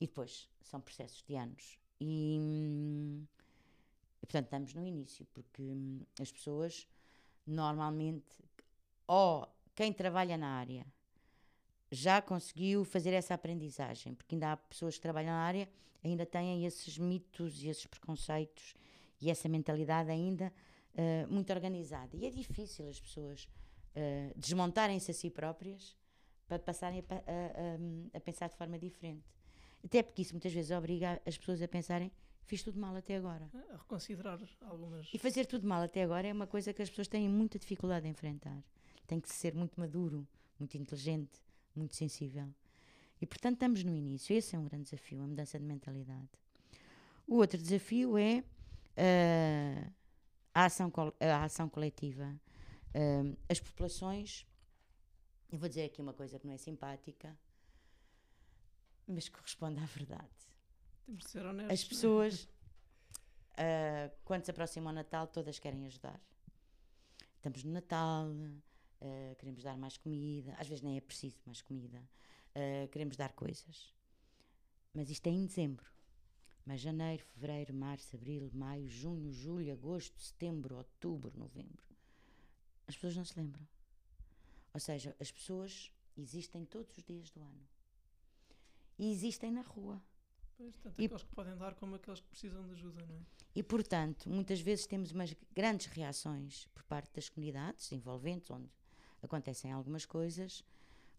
E 0.00 0.06
depois 0.06 0.48
são 0.62 0.80
processos 0.80 1.22
de 1.22 1.34
anos. 1.34 1.78
E, 2.00 2.38
e, 4.22 4.26
portanto, 4.26 4.46
estamos 4.46 4.74
no 4.74 4.86
início, 4.86 5.26
porque 5.32 5.62
hum, 5.62 6.00
as 6.20 6.30
pessoas 6.30 6.86
normalmente, 7.46 8.44
ou 9.06 9.46
quem 9.74 9.92
trabalha 9.92 10.36
na 10.36 10.48
área 10.48 10.86
já 11.90 12.22
conseguiu 12.22 12.84
fazer 12.84 13.12
essa 13.12 13.34
aprendizagem, 13.34 14.14
porque 14.14 14.34
ainda 14.34 14.52
há 14.52 14.56
pessoas 14.56 14.94
que 14.94 15.00
trabalham 15.00 15.32
na 15.32 15.42
área 15.42 15.68
ainda 16.02 16.24
têm 16.24 16.64
esses 16.64 16.96
mitos 16.96 17.62
e 17.62 17.68
esses 17.68 17.86
preconceitos 17.86 18.74
e 19.20 19.30
essa 19.30 19.48
mentalidade 19.48 20.10
ainda 20.10 20.52
uh, 20.94 21.32
muito 21.32 21.52
organizada. 21.52 22.16
E 22.16 22.26
é 22.26 22.30
difícil 22.30 22.88
as 22.88 23.00
pessoas 23.00 23.48
uh, 23.96 24.38
desmontarem-se 24.38 25.10
a 25.10 25.14
si 25.14 25.30
próprias 25.30 25.96
para 26.46 26.58
passarem 26.58 27.04
a, 27.08 27.14
a, 27.14 27.16
a, 27.18 28.18
a, 28.18 28.20
pensar 28.20 28.48
de 28.48 28.56
forma 28.56 28.78
diferente. 28.78 29.24
Até 29.84 30.02
porque 30.02 30.22
isso 30.22 30.32
muitas 30.32 30.52
vezes 30.52 30.70
obriga 30.70 31.20
as 31.24 31.38
pessoas 31.38 31.62
a 31.62 31.68
pensarem 31.68 32.10
fiz 32.50 32.64
tudo 32.64 32.80
mal 32.80 32.96
até 32.96 33.16
agora. 33.16 33.48
A 33.72 33.76
reconsiderar 33.76 34.40
algumas. 34.62 35.08
E 35.14 35.18
fazer 35.18 35.46
tudo 35.46 35.68
mal 35.68 35.82
até 35.82 36.02
agora 36.02 36.26
é 36.26 36.32
uma 36.32 36.48
coisa 36.48 36.72
que 36.72 36.82
as 36.82 36.90
pessoas 36.90 37.06
têm 37.06 37.28
muita 37.28 37.60
dificuldade 37.60 38.08
em 38.08 38.10
enfrentar. 38.10 38.60
Tem 39.06 39.20
que 39.20 39.32
ser 39.32 39.54
muito 39.54 39.78
maduro, 39.78 40.26
muito 40.58 40.76
inteligente, 40.76 41.40
muito 41.76 41.94
sensível. 41.94 42.52
E 43.20 43.26
portanto 43.26 43.54
estamos 43.54 43.84
no 43.84 43.94
início. 43.94 44.34
Esse 44.34 44.56
é 44.56 44.58
um 44.58 44.64
grande 44.64 44.84
desafio, 44.84 45.22
a 45.22 45.26
mudança 45.28 45.60
de 45.60 45.64
mentalidade. 45.64 46.28
O 47.24 47.36
outro 47.36 47.56
desafio 47.56 48.18
é 48.18 48.42
uh, 48.98 49.92
a, 50.54 50.64
ação, 50.64 50.92
a 51.20 51.44
ação 51.44 51.68
coletiva. 51.68 52.38
As 53.48 53.60
populações, 53.60 54.46
eu 55.50 55.58
vou 55.58 55.68
dizer 55.68 55.84
aqui 55.84 56.00
uma 56.00 56.12
coisa 56.12 56.38
que 56.38 56.46
não 56.46 56.54
é 56.54 56.56
simpática, 56.56 57.36
mas 59.06 59.28
corresponde 59.28 59.80
à 59.80 59.86
verdade. 59.86 60.28
Temos 61.04 61.24
de 61.24 61.30
ser 61.30 61.44
honestos. 61.44 61.72
As 61.72 61.84
pessoas, 61.84 62.44
uh, 62.44 64.16
quando 64.24 64.44
se 64.44 64.50
aproxima 64.50 64.90
o 64.90 64.92
Natal, 64.92 65.26
todas 65.26 65.58
querem 65.58 65.86
ajudar. 65.86 66.20
Estamos 67.34 67.64
no 67.64 67.72
Natal, 67.72 68.28
uh, 68.28 69.34
queremos 69.36 69.62
dar 69.62 69.76
mais 69.76 69.96
comida, 69.96 70.54
às 70.58 70.68
vezes 70.68 70.82
nem 70.82 70.96
é 70.96 71.00
preciso 71.00 71.40
mais 71.46 71.60
comida, 71.62 71.98
uh, 72.54 72.88
queremos 72.88 73.16
dar 73.16 73.32
coisas. 73.32 73.92
Mas 74.94 75.10
isto 75.10 75.26
é 75.26 75.30
em 75.30 75.46
dezembro. 75.46 75.90
Mas 76.64 76.80
janeiro, 76.80 77.24
fevereiro, 77.24 77.74
março, 77.74 78.14
abril, 78.14 78.50
maio, 78.52 78.88
junho, 78.88 79.32
julho, 79.32 79.72
agosto, 79.72 80.20
setembro, 80.20 80.76
outubro, 80.76 81.32
novembro. 81.36 81.82
As 82.86 82.94
pessoas 82.94 83.16
não 83.16 83.24
se 83.24 83.38
lembram. 83.38 83.66
Ou 84.72 84.80
seja, 84.80 85.16
as 85.20 85.30
pessoas 85.30 85.90
existem 86.16 86.64
todos 86.64 86.96
os 86.96 87.04
dias 87.04 87.30
do 87.30 87.40
ano. 87.40 87.68
E 88.98 89.10
existem 89.10 89.50
na 89.50 89.62
rua. 89.62 90.00
Pois, 90.56 90.76
tanto 90.76 91.00
e, 91.00 91.06
aqueles 91.06 91.22
que 91.22 91.34
podem 91.34 91.56
dar 91.56 91.74
como 91.74 91.94
aqueles 91.94 92.20
que 92.20 92.28
precisam 92.28 92.62
de 92.66 92.72
ajuda, 92.72 93.04
não 93.06 93.16
é? 93.16 93.20
E, 93.54 93.62
portanto, 93.62 94.28
muitas 94.28 94.60
vezes 94.60 94.86
temos 94.86 95.10
umas 95.10 95.34
grandes 95.52 95.86
reações 95.86 96.66
por 96.74 96.84
parte 96.84 97.12
das 97.14 97.28
comunidades 97.28 97.90
envolventes, 97.90 98.50
onde 98.50 98.68
acontecem 99.22 99.72
algumas 99.72 100.04
coisas 100.04 100.62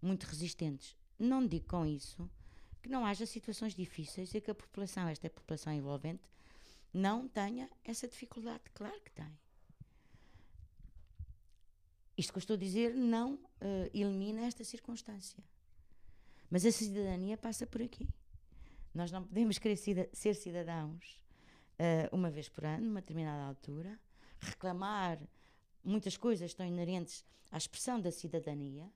muito 0.01 0.23
resistentes. 0.23 0.95
Não 1.19 1.45
digo 1.45 1.67
com 1.67 1.85
isso 1.85 2.29
que 2.81 2.89
não 2.89 3.05
haja 3.05 3.25
situações 3.25 3.75
difíceis 3.75 4.33
e 4.33 4.41
que 4.41 4.51
a 4.51 4.55
população, 4.55 5.07
esta 5.07 5.29
população 5.29 5.71
envolvente, 5.71 6.23
não 6.93 7.27
tenha 7.27 7.69
essa 7.83 8.07
dificuldade. 8.07 8.63
Claro 8.73 8.99
que 9.01 9.11
tem. 9.11 9.31
Isto 12.17 12.33
que 12.33 12.37
eu 12.37 12.41
estou 12.41 12.55
a 12.55 12.59
dizer 12.59 12.93
não 12.93 13.35
uh, 13.35 13.39
elimina 13.93 14.41
esta 14.41 14.63
circunstância. 14.63 15.43
Mas 16.49 16.65
a 16.65 16.71
cidadania 16.71 17.37
passa 17.37 17.65
por 17.65 17.81
aqui. 17.81 18.07
Nós 18.93 19.11
não 19.11 19.23
podemos 19.23 19.57
querer 19.57 19.77
ser 19.77 20.35
cidadãos 20.35 21.21
uh, 21.79 22.15
uma 22.15 22.29
vez 22.29 22.49
por 22.49 22.65
ano, 22.65 22.87
numa 22.87 22.99
determinada 22.99 23.43
altura, 23.43 23.97
reclamar 24.39 25.17
muitas 25.83 26.17
coisas 26.17 26.51
estão 26.51 26.65
inerentes 26.65 27.25
à 27.49 27.57
expressão 27.57 27.99
da 27.99 28.11
cidadania 28.11 28.91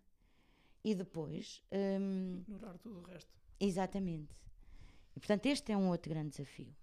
e 0.83 0.93
depois. 0.93 1.63
Um, 1.71 2.41
Ignorar 2.41 2.77
tudo 2.77 2.99
o 2.99 3.03
resto. 3.03 3.31
Exatamente. 3.59 4.35
E, 5.15 5.19
portanto, 5.19 5.45
este 5.45 5.71
é 5.71 5.77
um 5.77 5.89
outro 5.89 6.09
grande 6.09 6.29
desafio. 6.29 6.75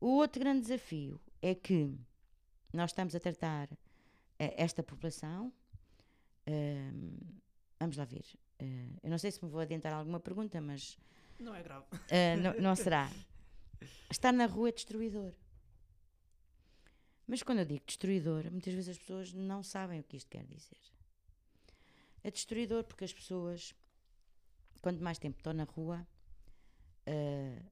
O 0.00 0.16
outro 0.16 0.40
grande 0.40 0.62
desafio 0.62 1.20
é 1.40 1.54
que 1.54 1.96
nós 2.72 2.90
estamos 2.90 3.14
a 3.14 3.20
tratar 3.20 3.70
uh, 3.70 3.78
esta 4.38 4.82
população. 4.82 5.52
Uh, 6.46 7.34
vamos 7.78 7.96
lá 7.96 8.04
ver. 8.04 8.24
Uh, 8.60 8.98
eu 9.02 9.10
não 9.10 9.18
sei 9.18 9.30
se 9.30 9.44
me 9.44 9.50
vou 9.50 9.60
adiantar 9.60 9.92
alguma 9.92 10.20
pergunta, 10.20 10.60
mas 10.60 10.96
não 11.38 11.54
é 11.54 11.62
grave. 11.62 11.84
Uh, 11.92 12.40
não, 12.40 12.54
não 12.60 12.76
será. 12.76 13.10
Estar 14.10 14.32
na 14.32 14.46
rua 14.46 14.68
é 14.68 14.72
destruidor. 14.72 15.32
Mas 17.26 17.42
quando 17.42 17.60
eu 17.60 17.64
digo 17.64 17.84
destruidor, 17.86 18.50
muitas 18.50 18.74
vezes 18.74 18.90
as 18.90 18.98
pessoas 18.98 19.32
não 19.32 19.62
sabem 19.62 20.00
o 20.00 20.04
que 20.04 20.16
isto 20.16 20.28
quer 20.30 20.44
dizer. 20.44 20.78
É 22.22 22.30
destruidor 22.30 22.84
porque 22.84 23.04
as 23.04 23.12
pessoas, 23.12 23.74
quanto 24.82 25.02
mais 25.02 25.18
tempo 25.18 25.38
estão 25.38 25.52
na 25.54 25.64
rua, 25.64 26.06
eh, 27.06 27.62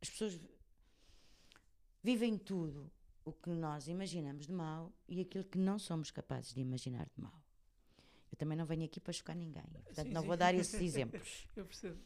as 0.00 0.08
pessoas 0.08 0.34
vi- 0.34 0.50
vivem 2.02 2.38
tudo 2.38 2.90
o 3.24 3.32
que 3.32 3.50
nós 3.50 3.86
imaginamos 3.88 4.46
de 4.46 4.52
mal 4.52 4.92
e 5.08 5.20
aquilo 5.20 5.44
que 5.44 5.58
não 5.58 5.78
somos 5.78 6.10
capazes 6.10 6.54
de 6.54 6.60
imaginar 6.60 7.04
de 7.14 7.20
mal. 7.20 7.38
Eu 8.32 8.38
também 8.38 8.56
não 8.56 8.64
venho 8.64 8.84
aqui 8.84 9.00
para 9.00 9.12
chocar 9.12 9.36
ninguém, 9.36 9.62
portanto 9.84 10.06
Sim, 10.06 10.12
não 10.12 10.22
sim. 10.22 10.26
vou 10.28 10.36
dar 10.36 10.54
esses 10.54 10.74
exemplos. 10.80 11.46
Eu 11.54 11.66
percebo. 11.66 12.00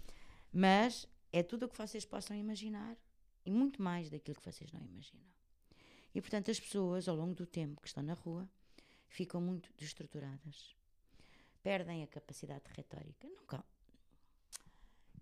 Mas 0.52 1.06
é 1.32 1.42
tudo 1.42 1.66
o 1.66 1.68
que 1.68 1.76
vocês 1.78 2.04
possam 2.04 2.36
imaginar 2.36 2.96
e 3.44 3.50
muito 3.50 3.80
mais 3.82 4.10
daquilo 4.10 4.36
que 4.38 4.50
vocês 4.50 4.72
não 4.72 4.80
imaginam. 4.80 5.24
E 6.14 6.20
portanto, 6.20 6.50
as 6.50 6.58
pessoas, 6.60 7.08
ao 7.08 7.16
longo 7.16 7.34
do 7.34 7.44
tempo 7.44 7.80
que 7.80 7.88
estão 7.88 8.02
na 8.02 8.14
rua, 8.14 8.48
ficam 9.08 9.40
muito 9.40 9.72
destruturadas. 9.76 10.74
Perdem 11.62 12.02
a 12.02 12.06
capacidade 12.06 12.64
de 12.64 12.70
retórica. 12.72 13.26
Nunca. 13.28 13.64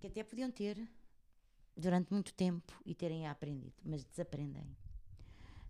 Que 0.03 0.09
até 0.09 0.25
podiam 0.25 0.51
ter 0.51 0.85
durante 1.77 2.11
muito 2.11 2.35
tempo 2.35 2.73
e 2.85 2.93
terem 2.93 3.29
aprendido, 3.29 3.77
mas 3.85 4.03
desaprendem. 4.03 4.77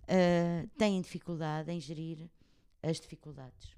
Ah, 0.09 0.67
têm 0.79 1.03
dificuldade 1.03 1.71
em 1.71 1.79
gerir 1.79 2.31
as 2.83 2.99
dificuldades. 2.99 3.77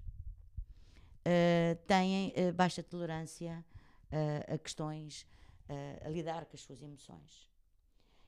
Ah, 1.25 1.75
têm 1.89 2.33
ah, 2.37 2.53
baixa 2.53 2.85
tolerância 2.85 3.67
a 4.47 4.57
questões 4.57 5.27
a, 6.05 6.09
lidar 6.09 6.47
com 6.47 6.55
as 6.55 6.63
suas 6.63 6.81
emoções. 6.81 7.51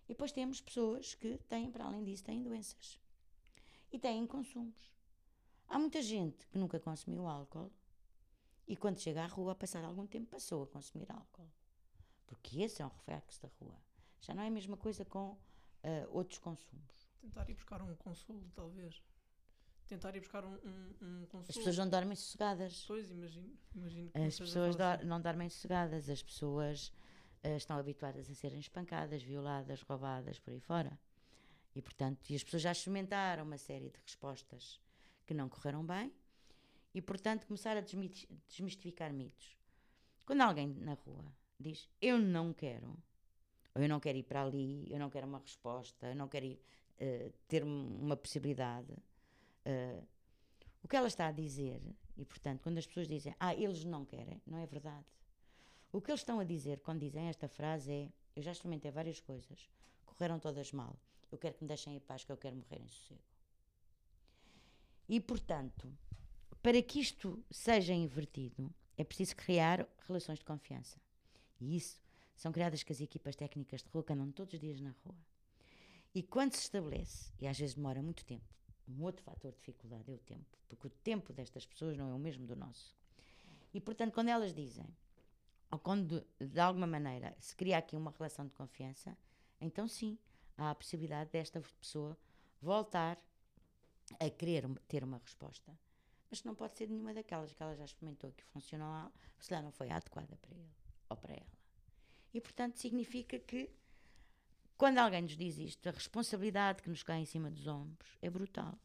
E 0.06 0.08
depois 0.08 0.32
temos 0.32 0.60
pessoas 0.60 1.14
que 1.14 1.38
têm, 1.48 1.70
para 1.70 1.84
além 1.84 2.02
disso, 2.02 2.24
têm 2.24 2.42
doenças. 2.42 2.98
E 3.92 4.00
têm 4.00 4.26
consumos. 4.26 4.92
Há 5.68 5.78
muita 5.78 6.02
gente 6.02 6.44
que 6.48 6.58
nunca 6.58 6.80
consumiu 6.80 7.28
álcool 7.28 7.70
e 8.66 8.76
quando 8.76 8.98
chega 8.98 9.22
à 9.22 9.26
rua, 9.28 9.54
passar 9.54 9.84
algum 9.84 10.08
tempo, 10.08 10.26
passou 10.26 10.64
a 10.64 10.66
consumir 10.66 11.06
álcool. 11.12 11.48
Porque 12.26 12.62
esse 12.62 12.82
é 12.82 12.84
um 12.84 12.88
reflexo 12.88 13.40
da 13.42 13.48
rua. 13.60 13.76
Já 14.20 14.34
não 14.34 14.42
é 14.42 14.48
a 14.48 14.50
mesma 14.50 14.76
coisa 14.76 15.04
com 15.04 15.36
ah, 15.82 16.06
outros 16.10 16.38
consumos. 16.38 17.08
Tentar 17.20 17.48
ir 17.48 17.54
buscar 17.54 17.82
um 17.82 17.94
consolo, 17.96 18.50
talvez. 18.54 19.02
Tentar 19.88 20.16
ir 20.16 20.20
buscar 20.20 20.44
um, 20.44 20.54
um, 20.54 20.94
um 21.22 21.26
consolo. 21.26 21.46
As 21.48 21.56
pessoas 21.56 21.78
não 21.78 21.88
dormem 21.88 22.16
sossegadas. 22.16 22.84
Pois, 22.86 23.10
imagino, 23.10 23.56
imagino 23.74 24.10
As 24.14 24.38
pessoas 24.38 24.74
fácil. 24.76 24.98
dor- 24.98 25.06
não 25.06 25.20
dormem 25.20 25.48
sossegadas, 25.48 26.08
as 26.10 26.22
pessoas 26.22 26.92
eh, 27.44 27.56
estão 27.56 27.76
habituadas 27.78 28.28
a 28.28 28.34
serem 28.34 28.58
espancadas, 28.58 29.22
violadas, 29.22 29.82
roubadas, 29.82 30.38
por 30.40 30.50
aí 30.52 30.60
fora. 30.60 30.98
E, 31.74 31.80
portanto, 31.82 32.28
e 32.30 32.34
as 32.34 32.42
pessoas 32.42 32.62
já 32.62 32.72
experimentaram 32.72 33.44
uma 33.44 33.58
série 33.58 33.90
de 33.90 34.00
respostas 34.00 34.80
que 35.24 35.34
não 35.34 35.48
correram 35.48 35.84
bem 35.84 36.12
e, 36.94 37.00
portanto, 37.02 37.46
começaram 37.46 37.80
a 37.80 37.84
desmistificar 38.48 39.12
mitos. 39.12 39.56
Quando 40.24 40.40
alguém 40.40 40.66
na 40.68 40.94
rua 40.94 41.24
diz 41.58 41.88
eu 42.00 42.18
não 42.18 42.52
quero, 42.52 42.96
ou 43.74 43.82
eu 43.82 43.88
não 43.88 44.00
quero 44.00 44.18
ir 44.18 44.22
para 44.22 44.42
ali, 44.42 44.86
eu 44.90 44.98
não 44.98 45.10
quero 45.10 45.26
uma 45.26 45.38
resposta, 45.38 46.06
eu 46.06 46.14
não 46.14 46.28
quero 46.28 46.46
ir, 46.46 46.60
eh, 46.98 47.32
ter 47.48 47.64
um- 47.64 47.98
uma 48.00 48.16
possibilidade, 48.16 48.92
eh, 49.64 50.02
o 50.82 50.88
que 50.88 50.96
ela 50.96 51.08
está 51.08 51.26
a 51.26 51.32
dizer, 51.32 51.80
e 52.16 52.24
portanto, 52.24 52.60
quando 52.62 52.78
as 52.78 52.86
pessoas 52.86 53.08
dizem, 53.08 53.34
ah, 53.40 53.54
eles 53.54 53.84
não 53.84 54.04
querem, 54.04 54.40
não 54.46 54.58
é 54.58 54.66
verdade. 54.66 55.04
O 55.92 56.00
que 56.00 56.10
eles 56.10 56.20
estão 56.20 56.38
a 56.40 56.44
dizer 56.44 56.80
quando 56.80 57.00
dizem 57.00 57.28
esta 57.28 57.48
frase 57.48 57.90
é: 57.92 58.12
eu 58.34 58.42
já 58.42 58.52
experimentei 58.52 58.90
várias 58.90 59.20
coisas, 59.20 59.68
correram 60.04 60.38
todas 60.38 60.72
mal, 60.72 60.96
eu 61.32 61.38
quero 61.38 61.54
que 61.54 61.64
me 61.64 61.68
deixem 61.68 61.96
em 61.96 62.00
paz, 62.00 62.24
que 62.24 62.32
eu 62.32 62.36
quero 62.36 62.56
morrer 62.56 62.80
em 62.80 62.88
sossego. 62.88 63.20
E 65.08 65.20
portanto, 65.20 65.92
para 66.62 66.82
que 66.82 67.00
isto 67.00 67.42
seja 67.50 67.94
invertido, 67.94 68.72
é 68.96 69.04
preciso 69.04 69.36
criar 69.36 69.86
relações 70.06 70.38
de 70.38 70.44
confiança. 70.44 71.00
E 71.60 71.76
isso 71.76 72.00
são 72.36 72.52
criadas 72.52 72.82
com 72.82 72.92
as 72.92 73.00
equipas 73.00 73.34
técnicas 73.34 73.82
de 73.82 73.88
rua 73.88 74.04
que 74.04 74.12
andam 74.12 74.30
todos 74.30 74.54
os 74.54 74.60
dias 74.60 74.80
na 74.80 74.94
rua. 75.04 75.16
E 76.14 76.22
quando 76.22 76.54
se 76.54 76.62
estabelece, 76.62 77.32
e 77.40 77.46
às 77.46 77.58
vezes 77.58 77.74
demora 77.74 78.02
muito 78.02 78.24
tempo, 78.24 78.44
um 78.88 79.02
outro 79.02 79.22
fator 79.24 79.50
de 79.50 79.58
dificuldade 79.58 80.10
é 80.10 80.14
o 80.14 80.18
tempo, 80.18 80.56
porque 80.68 80.86
o 80.86 80.90
tempo 80.90 81.32
destas 81.32 81.66
pessoas 81.66 81.96
não 81.96 82.10
é 82.10 82.14
o 82.14 82.18
mesmo 82.18 82.46
do 82.46 82.54
nosso. 82.54 82.94
E 83.74 83.80
portanto, 83.80 84.12
quando 84.12 84.28
elas 84.28 84.54
dizem, 84.54 84.86
ou 85.70 85.78
quando 85.78 86.24
de 86.38 86.60
alguma 86.60 86.86
maneira 86.86 87.36
se 87.40 87.54
cria 87.56 87.78
aqui 87.78 87.96
uma 87.96 88.12
relação 88.12 88.46
de 88.46 88.52
confiança, 88.52 89.16
então 89.60 89.88
sim, 89.88 90.18
há 90.56 90.70
a 90.70 90.74
possibilidade 90.74 91.30
desta 91.30 91.60
pessoa 91.80 92.16
voltar 92.62 93.18
a 94.20 94.30
querer 94.30 94.64
ter 94.86 95.02
uma 95.02 95.18
resposta. 95.18 95.76
Mas 96.30 96.44
não 96.44 96.54
pode 96.54 96.76
ser 96.76 96.88
nenhuma 96.88 97.12
daquelas 97.12 97.52
que 97.52 97.62
ela 97.62 97.74
já 97.74 97.84
experimentou 97.84 98.32
que 98.32 98.44
funcionou, 98.44 99.12
se 99.38 99.52
lá 99.52 99.60
não 99.60 99.72
foi 99.72 99.90
adequada 99.90 100.36
para 100.36 100.54
ele 100.54 100.85
ou 101.08 101.16
para 101.16 101.34
ela. 101.34 101.56
E 102.32 102.40
portanto 102.40 102.76
significa 102.76 103.38
que 103.38 103.70
quando 104.76 104.98
alguém 104.98 105.22
nos 105.22 105.36
diz 105.36 105.56
isto, 105.58 105.88
a 105.88 105.92
responsabilidade 105.92 106.82
que 106.82 106.90
nos 106.90 107.02
cai 107.02 107.20
em 107.20 107.24
cima 107.24 107.50
dos 107.50 107.66
ombros 107.66 108.18
é 108.20 108.28
brutal. 108.28 108.78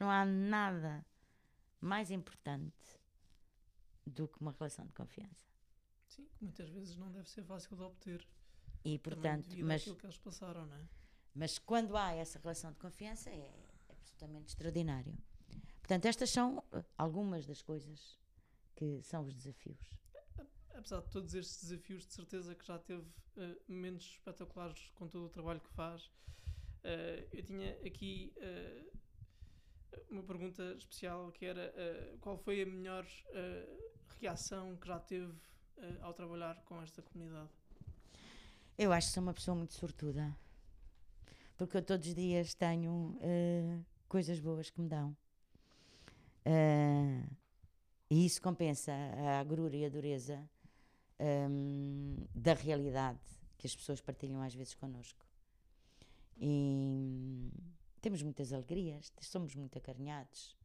Não 0.00 0.10
há 0.10 0.24
nada 0.24 1.04
mais 1.80 2.10
importante 2.10 2.98
do 4.06 4.26
que 4.26 4.40
uma 4.40 4.52
relação 4.52 4.86
de 4.86 4.92
confiança. 4.94 5.44
Sim, 6.06 6.26
que 6.38 6.44
muitas 6.44 6.68
vezes 6.70 6.96
não 6.96 7.10
deve 7.10 7.28
ser 7.28 7.44
fácil 7.44 7.76
de 7.76 7.82
obter. 7.82 8.26
E 8.84 8.98
portanto, 8.98 9.48
mas, 9.62 9.84
que 9.84 10.06
eles 10.06 10.18
passaram, 10.18 10.66
não 10.66 10.76
é? 10.76 10.86
mas 11.34 11.58
quando 11.58 11.96
há 11.96 12.12
essa 12.12 12.38
relação 12.38 12.72
de 12.72 12.78
confiança 12.78 13.28
é 13.30 13.50
absolutamente 13.90 14.48
extraordinário. 14.48 15.16
Portanto, 15.80 16.06
estas 16.06 16.30
são 16.30 16.62
eh, 16.72 16.84
algumas 16.96 17.46
das 17.46 17.60
coisas 17.60 18.18
que 18.76 19.02
são 19.02 19.24
os 19.26 19.34
desafios. 19.34 19.98
Apesar 20.74 21.00
de 21.00 21.10
todos 21.10 21.34
estes 21.34 21.68
desafios, 21.70 22.06
de 22.06 22.12
certeza 22.12 22.54
que 22.54 22.66
já 22.66 22.78
teve 22.78 23.04
eh, 23.36 23.56
momentos 23.68 24.06
espetaculares 24.06 24.90
com 24.94 25.08
todo 25.08 25.26
o 25.26 25.28
trabalho 25.28 25.60
que 25.60 25.70
faz. 25.70 26.10
Eh, 26.82 27.26
eu 27.32 27.42
tinha 27.42 27.70
aqui 27.84 28.32
eh, 28.36 28.84
uma 30.10 30.22
pergunta 30.22 30.62
especial 30.76 31.32
que 31.32 31.44
era 31.46 31.72
qual 32.20 32.36
foi 32.36 32.62
a 32.62 32.66
melhor 32.66 33.06
reação 34.20 34.76
que 34.76 34.86
já 34.86 34.98
teve 34.98 35.32
ao 36.00 36.12
trabalhar 36.12 36.62
com 36.64 36.82
esta 36.82 37.02
comunidade? 37.02 37.50
Eu 38.76 38.92
acho 38.92 39.08
que 39.08 39.14
sou 39.14 39.22
uma 39.22 39.34
pessoa 39.34 39.56
muito 39.56 39.74
sortuda. 39.74 40.36
Porque 41.56 41.76
eu 41.76 41.82
todos 41.82 42.08
os 42.08 42.14
dias 42.14 42.54
tenho 42.54 43.18
coisas 44.08 44.40
boas 44.40 44.70
que 44.70 44.80
me 44.80 44.88
dão. 44.88 45.16
E 48.10 48.26
isso 48.26 48.42
compensa 48.42 48.92
a 48.92 49.40
agrura 49.40 49.76
e 49.76 49.84
a 49.84 49.88
dureza 49.88 50.48
hum, 51.20 52.16
da 52.34 52.54
realidade 52.54 53.20
que 53.56 53.66
as 53.66 53.74
pessoas 53.74 54.00
partilham 54.00 54.40
às 54.42 54.54
vezes 54.54 54.74
connosco. 54.74 55.26
E 56.36 56.46
hum, 56.46 57.50
temos 58.00 58.22
muitas 58.22 58.52
alegrias, 58.52 59.12
somos 59.20 59.54
muito 59.54 59.78
acarinhados. 59.78 60.56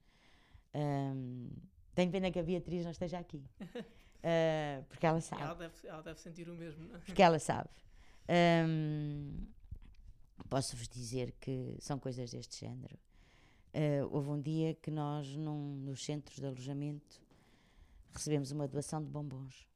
Hum, 0.73 1.49
tenho 1.95 2.11
pena 2.11 2.31
que 2.31 2.39
a 2.39 2.43
Beatriz 2.43 2.83
não 2.83 2.91
esteja 2.91 3.19
aqui. 3.19 3.43
Eh, 4.21 4.83
porque 4.89 5.05
ela 5.05 5.21
sabe 5.21 5.41
Ela 5.41 5.55
deve, 5.55 5.87
ela 5.87 6.01
deve 6.01 6.19
sentir 6.19 6.49
o 6.49 6.53
mesmo, 6.53 6.87
não 6.87 6.95
é? 6.95 6.99
porque 6.99 7.21
ela 7.21 7.39
sabe. 7.39 7.69
Hum, 8.67 9.47
Posso-vos 10.47 10.87
dizer 10.87 11.33
que 11.39 11.75
são 11.79 11.99
coisas 11.99 12.31
deste 12.31 12.65
género. 12.65 12.97
Eh, 13.71 14.03
houve 14.05 14.29
um 14.29 14.41
dia 14.41 14.73
que 14.73 14.89
nós, 14.89 15.35
num, 15.35 15.75
nos 15.75 16.03
centros 16.03 16.37
de 16.37 16.45
alojamento, 16.45 17.21
recebemos 18.11 18.51
uma 18.51 18.67
doação 18.67 19.03
de 19.03 19.09
bombons. 19.09 19.67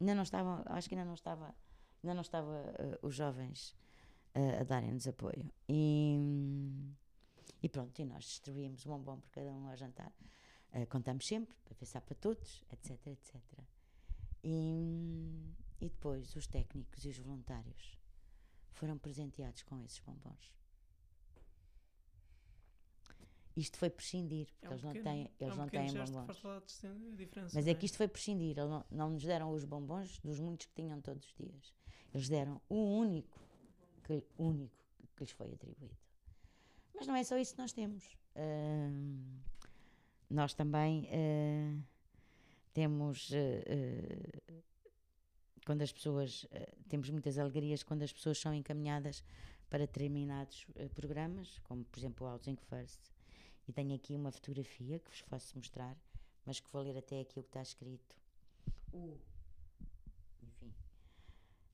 Ainda 0.00 0.14
não 0.14 0.22
estava, 0.22 0.62
acho 0.66 0.88
que 0.88 0.94
ainda 0.94 1.06
não 1.06 1.14
estava, 1.14 1.54
ainda 2.02 2.14
não 2.14 2.20
estava 2.20 2.54
eh, 2.78 2.98
os 3.02 3.14
jovens 3.14 3.74
eh, 4.34 4.60
a 4.60 4.64
darem-nos 4.64 5.08
apoio. 5.08 5.50
E, 5.68 6.18
e 7.62 7.68
pronto, 7.68 7.98
e 8.00 8.04
nós 8.04 8.24
distribuímos 8.24 8.84
um 8.86 8.90
bombom 8.90 9.20
por 9.20 9.30
cada 9.30 9.52
um 9.52 9.68
ao 9.68 9.76
jantar. 9.76 10.12
Eh, 10.72 10.86
contamos 10.86 11.26
sempre, 11.26 11.56
para 11.64 11.98
há 11.98 12.00
para 12.00 12.14
todos, 12.16 12.64
etc, 12.70 13.06
etc. 13.06 13.36
E, 14.44 15.54
e 15.80 15.88
depois 15.88 16.36
os 16.36 16.46
técnicos 16.46 17.04
e 17.04 17.08
os 17.08 17.18
voluntários 17.18 17.98
foram 18.72 18.98
presenteados 18.98 19.62
com 19.62 19.80
esses 19.80 19.98
bombons. 20.00 20.55
Isto 23.56 23.78
foi 23.78 23.88
prescindir, 23.88 24.46
porque 24.52 24.66
É 24.66 24.68
um 24.68 24.72
eles 24.72 24.82
não 24.84 24.92
pequeno- 24.92 25.04
têm, 25.16 25.24
é 25.24 25.44
eles 25.44 25.54
um 25.54 25.56
não 25.56 25.68
têm 25.68 25.86
bombons. 25.86 26.10
Mas 27.54 27.64
não 27.64 27.72
é 27.72 27.74
que 27.74 27.86
isto 27.86 27.96
foi 27.96 28.06
prescindir, 28.06 28.58
eles 28.58 28.68
não, 28.70 28.84
não 28.90 29.10
nos 29.10 29.24
deram 29.24 29.50
os 29.50 29.64
bombons 29.64 30.18
dos 30.20 30.38
muitos 30.38 30.66
que 30.66 30.74
tinham 30.74 31.00
todos 31.00 31.24
os 31.26 31.34
dias. 31.34 31.74
Eles 32.12 32.28
deram 32.28 32.60
o 32.68 32.74
único, 32.98 33.40
que, 34.04 34.22
único 34.38 34.74
que 35.16 35.24
lhes 35.24 35.30
foi 35.32 35.52
atribuído. 35.52 35.96
Mas 36.94 37.06
não 37.06 37.16
é 37.16 37.24
só 37.24 37.36
isso 37.38 37.54
que 37.54 37.60
nós 37.60 37.72
temos. 37.72 38.04
Ahm, 38.34 39.40
nós 40.28 40.52
também 40.52 41.08
ah, 41.10 41.82
temos, 42.74 43.30
ah, 43.32 44.52
quando 45.64 45.80
as 45.82 45.92
pessoas, 45.92 46.46
temos 46.88 47.08
muitas 47.08 47.38
alegrias 47.38 47.82
quando 47.82 48.02
as 48.02 48.12
pessoas 48.12 48.38
são 48.38 48.52
encaminhadas 48.52 49.24
para 49.70 49.80
determinados 49.86 50.66
programas, 50.94 51.58
como 51.64 51.84
por 51.84 51.98
exemplo 51.98 52.26
o 52.26 52.30
Housing 52.30 52.56
First. 52.68 53.00
E 53.68 53.72
tenho 53.72 53.94
aqui 53.94 54.14
uma 54.14 54.30
fotografia 54.30 54.98
que 54.98 55.10
vos 55.10 55.22
posso 55.22 55.56
mostrar 55.56 55.96
mas 56.46 56.60
que 56.60 56.70
vou 56.72 56.80
ler 56.82 56.96
até 56.96 57.20
aqui 57.20 57.40
o 57.40 57.42
que 57.42 57.48
está 57.48 57.60
escrito. 57.60 58.16
O, 58.92 59.18
enfim, 60.40 60.72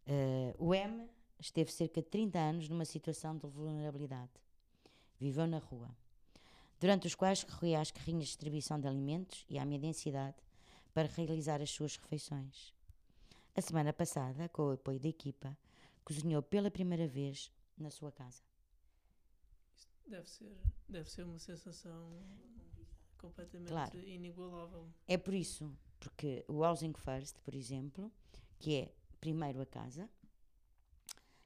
eh, 0.06 0.54
o 0.58 0.74
M 0.74 1.08
esteve 1.38 1.70
cerca 1.70 2.00
de 2.00 2.08
30 2.08 2.38
anos 2.38 2.68
numa 2.68 2.86
situação 2.86 3.36
de 3.36 3.46
vulnerabilidade. 3.46 4.32
Viveu 5.20 5.46
na 5.46 5.58
rua, 5.58 5.94
durante 6.80 7.06
os 7.06 7.14
quais 7.14 7.42
recorria 7.42 7.80
às 7.80 7.90
carrinhas 7.90 8.24
de 8.24 8.30
distribuição 8.30 8.80
de 8.80 8.88
alimentos 8.88 9.44
e 9.48 9.58
à 9.58 9.64
mendicidade 9.64 10.38
para 10.94 11.06
realizar 11.06 11.60
as 11.60 11.70
suas 11.70 11.96
refeições. 11.96 12.74
A 13.54 13.60
semana 13.60 13.92
passada, 13.92 14.48
com 14.48 14.62
o 14.62 14.72
apoio 14.72 14.98
da 14.98 15.08
equipa, 15.08 15.56
cozinhou 16.02 16.42
pela 16.42 16.70
primeira 16.70 17.06
vez 17.06 17.52
na 17.76 17.90
sua 17.90 18.10
casa. 18.10 18.42
Deve 20.12 20.28
ser, 20.28 20.52
deve 20.90 21.10
ser 21.10 21.22
uma 21.24 21.38
sensação 21.38 22.22
completamente 23.16 23.70
Claro. 23.70 23.98
inigualável. 24.06 24.86
É 25.08 25.16
por 25.16 25.32
isso, 25.32 25.74
porque 25.98 26.44
o 26.46 26.62
Housing 26.62 26.92
First, 26.92 27.38
por 27.40 27.54
exemplo, 27.54 28.12
que 28.58 28.76
é 28.76 28.94
primeiro 29.18 29.62
a 29.62 29.64
casa, 29.64 30.06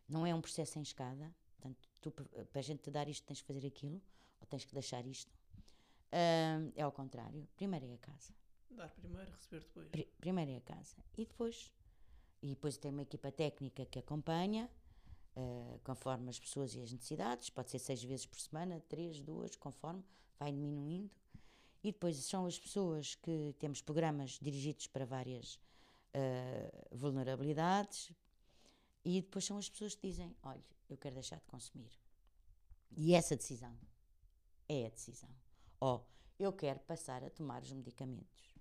não 0.08 0.26
é 0.26 0.34
um 0.34 0.40
processo 0.40 0.80
em 0.80 0.82
escada, 0.82 1.32
portanto, 1.52 1.88
tu, 2.00 2.10
para 2.10 2.58
a 2.58 2.62
gente 2.62 2.82
te 2.82 2.90
dar 2.90 3.08
isto 3.08 3.24
tens 3.24 3.40
que 3.40 3.46
fazer 3.46 3.64
aquilo, 3.68 4.02
ou 4.40 4.46
tens 4.48 4.64
que 4.64 4.74
deixar 4.74 5.06
isto. 5.06 5.32
Ahm, 6.10 6.72
é 6.74 6.82
ao 6.82 6.90
contrário, 6.90 7.46
primeiro 7.56 7.86
é 7.86 7.94
a 7.94 7.98
casa. 7.98 8.34
Dar 8.72 8.88
primeiro, 8.96 9.30
receber 9.30 9.60
depois. 9.60 9.88
Pri- 9.90 10.08
primeiro 10.18 10.50
é 10.50 10.56
a 10.56 10.60
casa. 10.60 10.96
E 11.16 11.24
depois, 11.24 11.72
e 12.42 12.48
depois 12.48 12.76
tem 12.76 12.90
uma 12.90 13.02
equipa 13.02 13.30
técnica 13.30 13.86
que 13.86 14.00
acompanha, 14.00 14.68
eh, 15.36 15.78
conforme 15.84 16.30
as 16.30 16.38
pessoas 16.38 16.74
e 16.74 16.80
as 16.80 16.90
necessidades, 16.90 17.50
pode 17.50 17.70
ser 17.70 17.78
seis 17.78 18.02
vezes 18.02 18.24
por 18.24 18.40
semana, 18.40 18.82
três, 18.88 19.20
duas, 19.20 19.54
conforme, 19.54 20.02
vai 20.38 20.50
diminuindo. 20.50 21.10
E 21.84 21.92
depois 21.92 22.16
são 22.24 22.46
as 22.46 22.58
pessoas 22.58 23.14
que 23.16 23.54
temos 23.58 23.82
programas 23.82 24.38
dirigidos 24.40 24.86
para 24.86 25.04
várias 25.04 25.60
eh, 26.14 26.86
vulnerabilidades, 26.90 28.10
e 29.04 29.20
depois 29.20 29.44
são 29.44 29.58
as 29.58 29.68
pessoas 29.68 29.94
que 29.94 30.08
dizem: 30.08 30.34
Olha, 30.42 30.64
eu 30.88 30.96
quero 30.96 31.14
deixar 31.14 31.36
de 31.36 31.44
consumir. 31.44 31.92
E 32.96 33.14
essa 33.14 33.36
decisão 33.36 33.76
é 34.66 34.86
a 34.86 34.88
decisão. 34.88 35.30
Ó, 35.78 36.00
eu 36.38 36.52
quero 36.52 36.80
passar 36.80 37.22
a 37.22 37.28
tomar 37.28 37.62
os 37.62 37.72
medicamentos. 37.72 38.54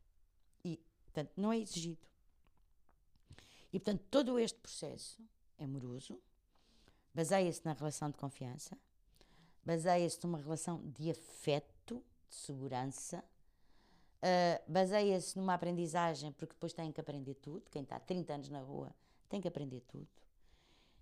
E, 0.64 0.78
portanto, 1.06 1.32
não 1.38 1.54
é 1.54 1.58
exigido. 1.58 2.06
E, 3.72 3.80
portanto, 3.80 4.04
todo 4.12 4.38
este 4.38 4.60
processo 4.60 5.24
é 5.58 5.66
moroso, 5.66 6.22
baseia-se 7.15 7.63
na 7.65 7.73
relação 7.73 8.12
de 8.12 8.17
confiança, 8.17 8.78
baseia-se 9.63 10.19
numa 10.23 10.38
relação 10.38 10.82
de 10.91 11.10
afeto, 11.10 12.04
de 12.30 12.36
segurança, 12.36 13.23
ah, 14.21 14.62
baseia-se 14.67 15.38
numa 15.38 15.54
aprendizagem, 15.54 16.32
porque 16.34 16.54
depois 16.54 16.73
têm 16.73 16.91
que 16.91 16.99
aprender 16.99 17.36
tudo. 17.36 17.63
Quem 17.71 17.84
está 17.84 17.99
30 17.99 18.34
anos 18.34 18.49
na 18.49 18.60
rua 18.60 18.93
tem 19.30 19.39
que 19.39 19.47
aprender 19.47 19.82
tudo. 19.82 20.08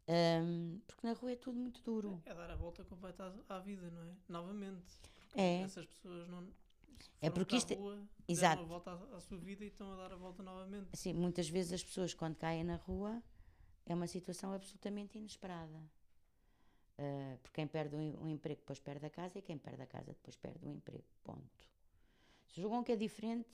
Ahm, 0.08 0.80
porque 0.86 1.08
na 1.08 1.14
rua 1.14 1.32
é 1.32 1.36
tudo 1.36 1.58
muito 1.58 1.82
duro. 1.82 2.22
É 2.26 2.34
dar 2.34 2.52
a 2.52 2.56
volta 2.56 2.84
completa 2.84 3.34
à, 3.48 3.56
à 3.56 3.60
vida, 3.60 3.90
não 3.90 4.04
é? 4.04 4.14
Novamente. 4.28 4.84
É. 5.36 5.62
Essas 5.62 5.86
pessoas 5.86 6.28
não. 6.28 6.48
É 7.22 7.30
porque 7.30 7.56
isto 7.56 7.72
é- 7.72 7.76
rua, 7.78 7.96
deram 7.96 8.08
Exato. 8.28 8.62
a 8.62 8.66
volta 8.66 8.92
à, 8.92 9.16
à 9.16 9.20
sua 9.20 9.38
vida 9.38 9.64
e 9.64 9.68
estão 9.68 9.94
a 9.94 9.96
dar 9.96 10.12
a 10.12 10.16
volta 10.18 10.44
novamente. 10.44 10.90
Assim, 10.92 11.14
muitas 11.14 11.50
vezes 11.50 11.74
as 11.74 11.84
pessoas, 11.84 12.14
quando 12.14 12.36
caem 12.36 12.64
na 12.64 12.76
rua, 12.76 13.24
é 13.86 13.96
uma 13.96 14.08
situação 14.08 14.52
absolutamente 14.54 15.18
inesperada. 15.18 15.82
Ah, 16.98 17.38
porque 17.42 17.56
quem 17.56 17.68
perde 17.68 17.96
em- 17.96 18.16
o 18.18 18.28
emprego 18.28 18.60
depois 18.62 18.80
perde 18.80 19.06
a 19.06 19.10
casa 19.10 19.40
e 19.40 19.42
quem 19.42 19.58
perde 19.58 19.82
a 19.82 19.88
casa 19.88 20.14
depois 20.14 20.36
perde 20.36 20.66
o 20.66 20.70
emprego. 20.70 21.04
Ponto. 21.24 21.68
Se 22.48 22.62
julgam 22.62 22.84
que 22.84 22.92
é 22.92 22.96
diferente, 22.96 23.50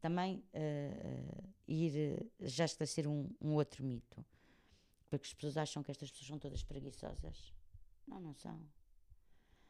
também 0.00 0.42
ah, 0.54 1.44
ir 1.68 2.30
já 2.40 2.64
esclarecer 2.64 3.06
um, 3.08 3.30
um 3.40 3.54
outro 3.54 3.84
mito. 3.84 4.24
Porque 5.08 5.26
as 5.26 5.34
pessoas 5.34 5.56
acham 5.56 5.82
que 5.82 5.90
estas 5.90 6.10
pessoas 6.10 6.28
são 6.28 6.38
todas 6.38 6.62
preguiçosas. 6.62 7.52
Não, 8.06 8.20
não 8.20 8.34
são. 8.34 8.60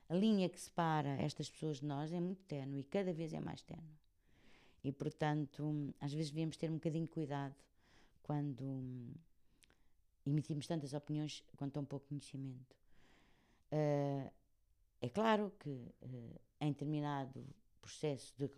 A 0.09 0.15
linha 0.15 0.49
que 0.49 0.61
separa 0.61 1.21
estas 1.21 1.51
pessoas 1.51 1.81
de 1.81 1.87
nós 1.87 2.13
é 2.13 2.21
muito 2.21 2.45
tenue 2.45 2.81
e 2.81 2.85
cada 2.85 3.13
vez 3.13 3.33
é 3.33 3.41
mais 3.41 3.61
tenue. 3.63 3.99
E, 4.85 4.93
portanto, 4.93 5.93
às 6.01 6.13
vezes 6.13 6.31
devíamos 6.31 6.57
ter 6.57 6.71
um 6.71 6.75
bocadinho 6.75 7.05
de 7.05 7.11
cuidado 7.11 7.55
quando 8.23 9.13
emitimos 10.27 10.67
tantas 10.67 10.93
opiniões 10.93 11.43
com 11.57 11.69
tão 11.69 11.85
pouco 11.85 12.07
conhecimento. 12.09 12.77
Ah, 13.73 14.31
é 15.01 15.09
claro 15.09 15.53
que 15.61 15.95
ah, 16.03 16.41
em 16.61 16.73
determinado 16.73 17.47
processo 17.81 18.35
de, 18.39 18.49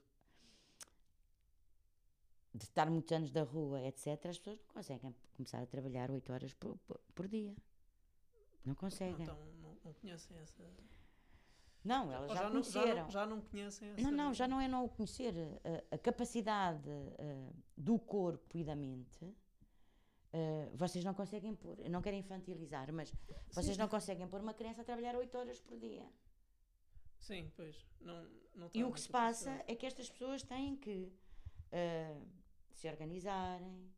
de 2.54 2.64
estar 2.64 2.90
muitos 2.90 3.12
anos 3.12 3.30
da 3.30 3.42
rua, 3.42 3.80
etc., 3.82 4.26
as 4.26 4.38
pessoas 4.38 4.58
não 4.58 4.66
conseguem 4.74 5.14
começar 5.36 5.62
a 5.62 5.66
trabalhar 5.66 6.10
8 6.10 6.32
horas 6.32 6.54
por, 6.54 6.76
por, 6.86 6.98
por 7.14 7.28
dia. 7.28 7.54
Não 8.64 8.72
Não, 8.72 8.74
conseguem. 8.74 9.20
estão- 9.22 9.38
não, 9.62 9.74
não 9.84 9.92
conhecem 9.94 10.36
essa. 10.38 10.62
Não, 11.84 12.12
elas 12.12 12.32
já, 12.32 12.34
não, 12.34 12.42
já, 12.42 12.50
conheceram. 12.50 13.02
não, 13.04 13.10
já 13.10 13.26
não 13.26 13.40
conhecem 13.40 13.88
essa. 13.90 14.02
Não, 14.02 14.10
não, 14.10 14.34
já 14.34 14.48
não 14.48 14.60
é 14.60 14.66
não 14.68 14.84
o 14.84 14.88
conhecer. 14.88 15.32
A, 15.90 15.94
a 15.94 15.98
capacidade 15.98 16.88
eh, 17.18 17.50
do 17.76 17.98
corpo 17.98 18.58
e 18.58 18.64
da 18.64 18.74
mente, 18.74 19.32
eh, 20.32 20.70
vocês 20.74 21.04
não 21.04 21.14
conseguem 21.14 21.54
pôr, 21.54 21.78
eu 21.80 21.90
não 21.90 22.02
quero 22.02 22.16
infantilizar, 22.16 22.92
mas 22.92 23.12
vocês 23.50 23.76
Sim. 23.76 23.80
não 23.82 23.88
conseguem 23.88 24.26
pôr 24.28 24.40
uma 24.40 24.54
criança 24.54 24.82
a 24.82 24.84
trabalhar 24.84 25.16
8 25.16 25.38
horas 25.38 25.60
por 25.60 25.78
dia. 25.78 26.06
Sim, 27.20 27.50
pois. 27.56 27.86
Não, 28.00 28.24
não 28.54 28.70
E 28.74 28.84
o 28.84 28.92
que 28.92 29.00
se 29.00 29.08
passa 29.08 29.46
capacidade. 29.46 29.72
é 29.72 29.76
que 29.76 29.86
estas 29.86 30.08
pessoas 30.10 30.42
têm 30.42 30.76
que 30.76 31.12
eh, 31.72 32.16
se 32.72 32.88
organizarem, 32.88 33.90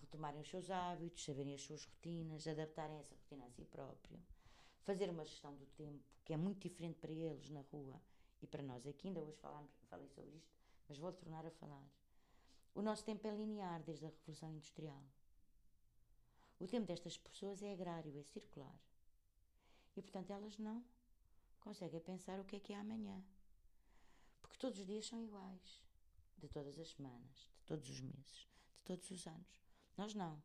retomarem 0.00 0.40
os 0.40 0.48
seus 0.48 0.70
hábitos, 0.70 1.24
saberem 1.24 1.54
as 1.54 1.62
suas 1.62 1.84
rotinas, 1.84 2.46
adaptarem 2.46 2.98
essa 2.98 3.14
rotina 3.14 3.44
a 3.46 3.50
si 3.50 3.64
próprio, 3.64 4.18
fazer 4.82 5.10
uma 5.10 5.24
gestão 5.24 5.54
do 5.54 5.66
tempo, 5.66 6.02
que 6.24 6.32
é 6.32 6.36
muito 6.36 6.60
diferente 6.68 6.98
para 6.98 7.12
eles 7.12 7.50
na 7.50 7.60
rua 7.72 8.00
e 8.40 8.46
para 8.46 8.62
nós 8.62 8.86
aqui. 8.86 9.08
Ainda 9.08 9.20
hoje 9.20 9.36
falámos, 9.38 9.70
falei 9.88 10.08
sobre 10.08 10.30
isto, 10.36 10.50
mas 10.88 10.98
vou 10.98 11.12
tornar 11.12 11.44
a 11.44 11.50
falar. 11.50 11.86
O 12.74 12.82
nosso 12.82 13.04
tempo 13.04 13.26
é 13.26 13.30
linear 13.30 13.82
desde 13.82 14.06
a 14.06 14.08
Revolução 14.08 14.50
Industrial. 14.52 15.02
O 16.60 16.66
tempo 16.66 16.86
destas 16.86 17.16
pessoas 17.16 17.62
é 17.62 17.72
agrário, 17.72 18.18
é 18.18 18.22
circular. 18.22 18.78
E, 19.96 20.02
portanto, 20.02 20.30
elas 20.30 20.58
não 20.58 20.84
conseguem 21.60 22.00
pensar 22.00 22.40
o 22.40 22.44
que 22.44 22.56
é 22.56 22.60
que 22.60 22.72
é 22.72 22.76
amanhã. 22.76 23.22
Porque 24.40 24.56
todos 24.58 24.78
os 24.78 24.86
dias 24.86 25.06
são 25.06 25.20
iguais. 25.20 25.82
De 26.36 26.48
todas 26.48 26.78
as 26.78 26.90
semanas, 26.90 27.50
de 27.58 27.64
todos 27.66 27.88
os 27.90 28.00
meses, 28.00 28.48
de 28.78 28.84
todos 28.84 29.10
os 29.10 29.26
anos. 29.26 29.60
Nós 29.96 30.14
não. 30.14 30.40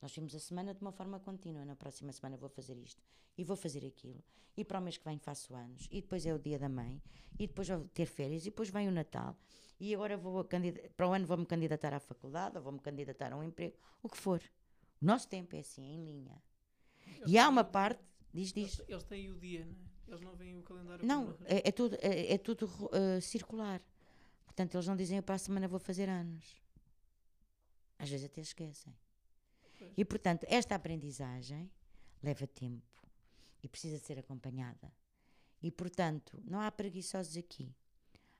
Nós 0.00 0.14
vimos 0.14 0.34
a 0.34 0.38
semana 0.38 0.74
de 0.74 0.80
uma 0.80 0.92
forma 0.92 1.18
contínua. 1.18 1.64
Na 1.64 1.74
próxima 1.74 2.12
semana 2.12 2.36
vou 2.36 2.48
fazer 2.48 2.76
isto 2.76 3.02
e 3.36 3.42
vou 3.42 3.56
fazer 3.56 3.84
aquilo. 3.84 4.22
E 4.56 4.64
para 4.64 4.78
o 4.78 4.82
mês 4.82 4.96
que 4.96 5.04
vem 5.04 5.18
faço 5.18 5.54
anos. 5.54 5.88
E 5.90 6.00
depois 6.00 6.24
é 6.24 6.32
o 6.32 6.38
dia 6.38 6.58
da 6.58 6.68
mãe. 6.68 7.02
E 7.38 7.46
depois 7.46 7.68
vou 7.68 7.88
ter 7.88 8.06
férias. 8.06 8.42
E 8.42 8.50
depois 8.50 8.70
vem 8.70 8.88
o 8.88 8.92
Natal. 8.92 9.36
E 9.80 9.92
agora 9.94 10.16
vou 10.16 10.44
para 10.96 11.08
o 11.08 11.12
ano 11.12 11.26
vou-me 11.26 11.46
candidatar 11.46 11.92
à 11.92 11.98
faculdade 11.98 12.56
ou 12.56 12.62
vou-me 12.62 12.78
candidatar 12.78 13.32
a 13.32 13.36
um 13.36 13.42
emprego. 13.42 13.76
O 14.02 14.08
que 14.08 14.16
for. 14.16 14.40
O 15.04 15.06
nosso 15.06 15.28
tempo 15.28 15.54
é 15.54 15.58
assim, 15.60 15.82
em 15.82 16.02
linha. 16.02 16.42
Eles 17.06 17.20
E 17.30 17.36
há 17.38 17.46
uma 17.48 17.62
parte. 17.62 18.02
Diz, 18.32 18.52
diz. 18.54 18.78
Eles, 18.78 18.88
eles 18.88 19.04
têm 19.04 19.30
o 19.30 19.38
dia, 19.38 19.64
não 19.66 19.72
é? 19.74 19.84
Eles 20.08 20.20
não 20.22 20.34
veem 20.34 20.58
o 20.58 20.62
calendário 20.62 21.06
Não, 21.06 21.36
é, 21.44 21.68
é 21.68 21.72
tudo, 21.72 21.96
é, 22.00 22.32
é 22.34 22.38
tudo 22.38 22.70
eh, 22.92 23.20
circular. 23.20 23.82
Portanto, 24.46 24.74
eles 24.74 24.86
não 24.86 24.96
dizem 24.96 25.18
eu 25.18 25.22
para 25.22 25.34
a 25.34 25.38
semana 25.38 25.68
vou 25.68 25.78
fazer 25.78 26.08
anos. 26.08 26.62
Às 27.98 28.08
vezes 28.08 28.24
até 28.26 28.40
esquecem. 28.40 28.94
Pois. 29.78 29.92
E 29.96 30.04
portanto, 30.04 30.44
esta 30.48 30.74
aprendizagem 30.74 31.70
leva 32.22 32.46
tempo 32.46 33.02
e 33.62 33.68
precisa 33.68 33.98
ser 33.98 34.18
acompanhada. 34.18 34.90
E 35.62 35.70
portanto, 35.70 36.42
não 36.46 36.60
há 36.60 36.70
preguiçosos 36.72 37.36
aqui. 37.36 37.74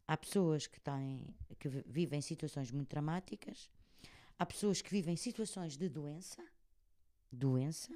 Há 0.07 0.16
pessoas 0.16 0.66
que, 0.66 0.81
têm, 0.81 1.27
que 1.59 1.68
vi- 1.68 1.85
vivem 1.87 2.20
situações 2.22 2.70
muito 2.70 2.88
dramáticas, 2.90 3.70
há 4.38 4.44
pessoas 4.46 4.83
que 4.83 4.90
vivem 4.90 5.16
situações 5.16 5.77
de 5.79 5.88
doença, 5.88 6.42
doença, 7.35 7.92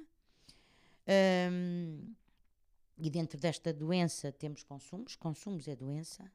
hum, 1.51 2.13
e 2.97 3.09
dentro 3.09 3.39
desta 3.39 3.73
doença 3.73 4.31
temos 4.31 4.63
consumos, 4.63 5.15
consumos 5.15 5.67
é 5.67 5.75
doença, 5.75 6.29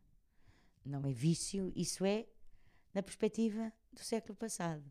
não 0.84 1.04
é 1.06 1.12
vício, 1.12 1.72
isso 1.76 2.04
é 2.04 2.26
na 2.92 3.02
perspectiva 3.02 3.72
do 3.92 4.00
século 4.00 4.34
passado. 4.34 4.84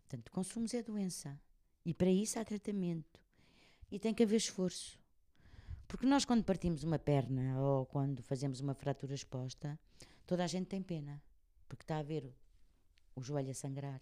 Portanto, 0.00 0.30
consumos 0.30 0.74
é 0.74 0.82
doença. 0.82 1.40
E 1.84 1.94
para 1.94 2.10
isso 2.10 2.38
há 2.38 2.44
tratamento. 2.44 3.20
E 3.90 3.98
tem 3.98 4.12
que 4.12 4.22
haver 4.22 4.36
esforço. 4.36 4.98
Porque 5.88 6.06
nós, 6.06 6.24
quando 6.24 6.44
partimos 6.44 6.82
uma 6.82 6.98
perna 6.98 7.60
ou 7.60 7.86
quando 7.86 8.22
fazemos 8.22 8.60
uma 8.60 8.74
fratura 8.74 9.14
exposta, 9.14 9.78
toda 10.26 10.44
a 10.44 10.46
gente 10.46 10.66
tem 10.66 10.82
pena. 10.82 11.22
Porque 11.68 11.84
está 11.84 11.98
a 11.98 12.02
ver 12.02 12.32
o 13.14 13.22
joelho 13.22 13.50
a 13.50 13.54
sangrar. 13.54 14.00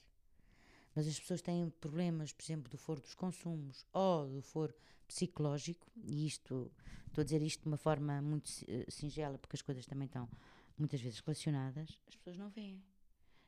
Mas 0.94 1.08
as 1.08 1.18
pessoas 1.18 1.42
têm 1.42 1.68
problemas, 1.70 2.32
por 2.32 2.42
exemplo, 2.42 2.70
do 2.70 2.78
foro 2.78 3.00
dos 3.00 3.14
consumos 3.14 3.84
ou 3.92 4.28
do 4.28 4.42
foro 4.42 4.74
psicológico, 5.06 5.90
e 5.96 6.26
isto, 6.26 6.70
estou 7.06 7.22
a 7.22 7.24
dizer 7.24 7.42
isto 7.42 7.62
de 7.62 7.68
uma 7.68 7.76
forma 7.76 8.22
muito 8.22 8.48
eh, 8.68 8.86
singela, 8.88 9.38
porque 9.38 9.56
as 9.56 9.62
coisas 9.62 9.84
também 9.86 10.06
estão 10.06 10.28
muitas 10.78 11.00
vezes 11.00 11.20
relacionadas, 11.20 11.98
as 12.08 12.16
pessoas 12.16 12.36
não 12.36 12.48
veem. 12.48 12.82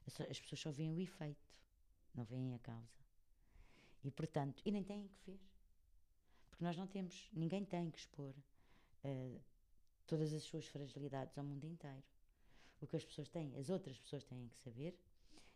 As 0.06 0.38
pessoas 0.38 0.60
só 0.60 0.70
veem 0.70 0.92
o 0.92 1.00
efeito, 1.00 1.60
não 2.14 2.24
veem 2.24 2.54
a 2.54 2.58
causa. 2.60 3.04
E 4.04 4.10
portanto, 4.10 4.62
e 4.64 4.70
nem 4.70 4.84
têm 4.84 5.08
que 5.08 5.16
ver. 5.26 5.40
Porque 6.48 6.64
nós 6.64 6.76
não 6.76 6.86
temos, 6.86 7.28
ninguém 7.32 7.64
tem 7.64 7.90
que 7.90 7.98
expor 7.98 8.32
uh, 9.04 9.40
todas 10.06 10.32
as 10.32 10.44
suas 10.44 10.64
fragilidades 10.66 11.36
ao 11.36 11.44
mundo 11.44 11.64
inteiro. 11.66 12.04
O 12.80 12.86
que 12.86 12.96
as 12.96 13.04
pessoas 13.04 13.28
têm, 13.28 13.56
as 13.58 13.68
outras 13.68 13.98
pessoas 13.98 14.22
têm 14.24 14.48
que 14.48 14.56
saber 14.58 14.96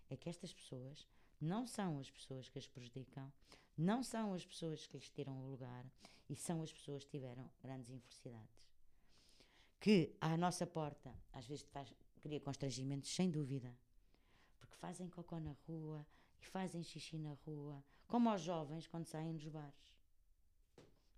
é 0.08 0.16
que 0.16 0.28
estas 0.28 0.52
pessoas 0.52 1.06
não 1.40 1.66
são 1.66 1.98
as 1.98 2.10
pessoas 2.10 2.48
que 2.48 2.58
as 2.58 2.66
prejudicam, 2.66 3.32
não 3.76 4.02
são 4.02 4.34
as 4.34 4.44
pessoas 4.44 4.86
que 4.86 4.96
lhes 4.96 5.08
tiram 5.10 5.40
o 5.40 5.50
lugar 5.50 5.86
e 6.28 6.36
são 6.36 6.62
as 6.62 6.72
pessoas 6.72 7.04
que 7.04 7.12
tiveram 7.12 7.50
grandes 7.62 7.90
infelicidades. 7.90 8.60
Que 9.80 10.14
à 10.20 10.36
nossa 10.36 10.66
porta, 10.66 11.14
às 11.32 11.46
vezes 11.46 11.64
faz, 11.64 11.92
cria 12.20 12.38
constrangimentos, 12.40 13.10
sem 13.10 13.30
dúvida, 13.30 13.74
porque 14.58 14.76
fazem 14.76 15.08
cocô 15.08 15.40
na 15.40 15.56
rua 15.66 16.06
e 16.40 16.44
fazem 16.44 16.82
xixi 16.82 17.18
na 17.18 17.32
rua, 17.46 17.82
como 18.06 18.28
aos 18.28 18.42
jovens 18.42 18.86
quando 18.86 19.06
saem 19.06 19.34
dos 19.34 19.48
bares. 19.48 19.94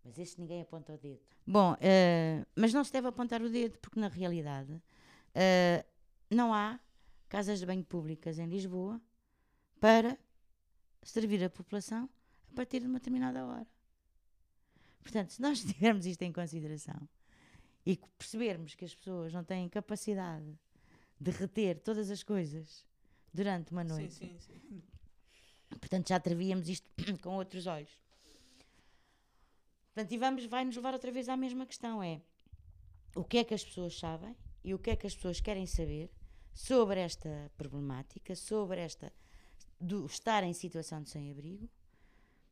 Mas 0.05 0.19
esse 0.19 0.41
ninguém 0.41 0.61
aponta 0.61 0.95
o 0.95 0.99
dedo. 0.99 1.23
Bom, 1.47 1.73
uh, 1.75 2.47
mas 2.55 2.73
não 2.73 2.85
se 2.85 2.93
deve 2.93 3.09
apontar 3.09 3.43
o 3.43 3.51
dedo, 3.51 3.79
porque 3.79 3.99
na 3.99 4.09
realidade 4.09 4.73
uh, 4.73 5.85
não 6.31 6.55
há 6.55 6.79
casas 7.29 7.59
de 7.59 7.67
banho 7.67 7.85
públicas 7.85 8.39
em 8.39 8.47
Lisboa 8.47 9.01
para 9.83 10.17
servir 11.03 11.43
a 11.43 11.51
população 11.51 12.09
a 12.53 12.55
partir 12.55 12.79
de 12.79 12.87
uma 12.87 13.01
determinada 13.01 13.45
hora. 13.45 13.67
Portanto, 15.01 15.33
se 15.33 15.43
nós 15.43 15.59
tivermos 15.67 16.07
isto 16.07 16.23
em 16.23 16.33
consideração 16.33 17.09
e 17.85 17.97
percebermos 18.17 18.77
que 18.77 18.85
as 18.85 18.95
pessoas 18.95 19.33
não 19.33 19.43
têm 19.43 19.69
capacidade 19.69 20.57
de 21.21 21.33
reter 21.33 21.81
todas 21.81 22.13
as 22.13 22.23
coisas 22.23 22.87
durante 23.35 23.73
uma 23.73 23.83
noite, 23.83 24.15
sim, 24.15 24.39
sim, 24.39 24.61
sim. 24.61 24.83
portanto 25.71 26.11
já 26.11 26.15
atrevíamos 26.15 26.69
isto 26.69 26.89
com 27.21 27.35
outros 27.35 27.67
olhos. 27.67 27.91
Portanto, 29.93 30.13
e 30.13 30.17
vamos, 30.17 30.45
vai 30.45 30.65
nos 30.65 30.77
levar 30.77 30.95
outra 30.95 31.11
vez 31.11 31.29
à 31.29 31.37
mesma 31.37 31.67
questão: 31.67 32.01
é 32.01 32.23
o 33.17 33.25
que 33.25 33.39
é 33.39 33.43
que 33.43 33.53
as 33.53 33.65
pessoas 33.65 33.99
sabem 33.99 34.37
e 34.63 34.75
o 34.75 34.79
que 34.79 34.91
é 34.91 34.97
que 34.97 35.09
as 35.09 35.15
pessoas 35.17 35.41
querem 35.41 35.67
saber 35.67 36.09
sobre 36.55 37.01
esta 37.01 37.51
problemática, 37.57 38.37
sobre 38.37 38.81
esta 38.81 39.13
do 39.83 40.07
estar 40.07 40.45
em 40.45 40.53
situação 40.53 41.03
de 41.03 41.11
sem-abrigo, 41.11 41.69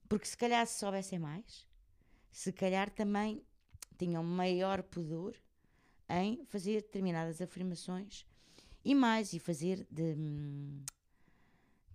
porque 0.09 0.27
se 0.27 0.37
calhar 0.37 0.67
se 0.67 0.81
soubessem 0.81 1.19
mais, 1.19 1.67
se 2.33 2.53
calhar 2.53 2.91
também 2.91 3.45
tinham 3.97 4.25
maior 4.25 4.83
pudor 4.83 5.37
em 6.09 6.45
fazer 6.47 6.83
determinadas 6.83 7.41
afirmações 7.41 8.27
e 8.85 8.95
mais, 8.95 9.33
e 9.33 9.39
fazer 9.39 9.87
de 9.91 10.15
hum, 10.19 10.83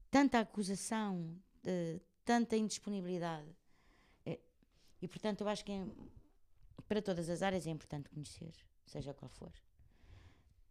tanta 0.09 0.39
acusação, 0.39 1.37
de 1.61 1.99
tanta 2.23 2.55
indisponibilidade. 2.55 3.49
É, 4.25 4.39
e 5.01 5.07
portanto, 5.07 5.41
eu 5.41 5.49
acho 5.49 5.65
que 5.65 5.73
é, 5.73 5.85
para 6.87 7.01
todas 7.01 7.29
as 7.29 7.41
áreas 7.41 7.67
é 7.67 7.71
importante 7.71 8.09
conhecer, 8.09 8.53
seja 8.85 9.13
qual 9.13 9.29
for. 9.29 9.51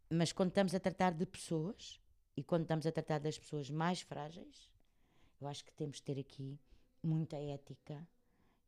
Mas 0.09 0.33
quando 0.33 0.49
estamos 0.49 0.75
a 0.75 0.81
tratar 0.81 1.13
de 1.13 1.27
pessoas 1.27 2.01
e 2.37 2.43
quando 2.43 2.63
estamos 2.63 2.87
a 2.87 2.93
tratar 2.93 3.21
das 3.21 3.39
pessoas 3.39 3.71
mais 3.71 4.01
frágeis, 4.01 4.71
eu 5.41 5.47
acho 5.47 5.65
que 5.65 5.73
temos 5.73 5.97
de 5.97 6.03
ter 6.03 6.19
aqui 6.19 6.59
muita 7.03 7.37
ética 7.37 8.07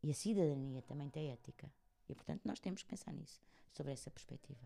e 0.02 0.10
a 0.10 0.14
cidadania 0.14 0.82
também 0.82 1.08
tem 1.10 1.30
ética. 1.30 1.70
E 2.08 2.14
portanto 2.14 2.42
nós 2.44 2.60
temos 2.60 2.82
que 2.82 2.88
pensar 2.88 3.12
nisso, 3.12 3.40
sobre 3.72 3.92
essa 3.92 4.10
perspectiva. 4.10 4.60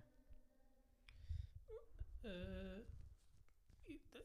Uh, 2.22 2.84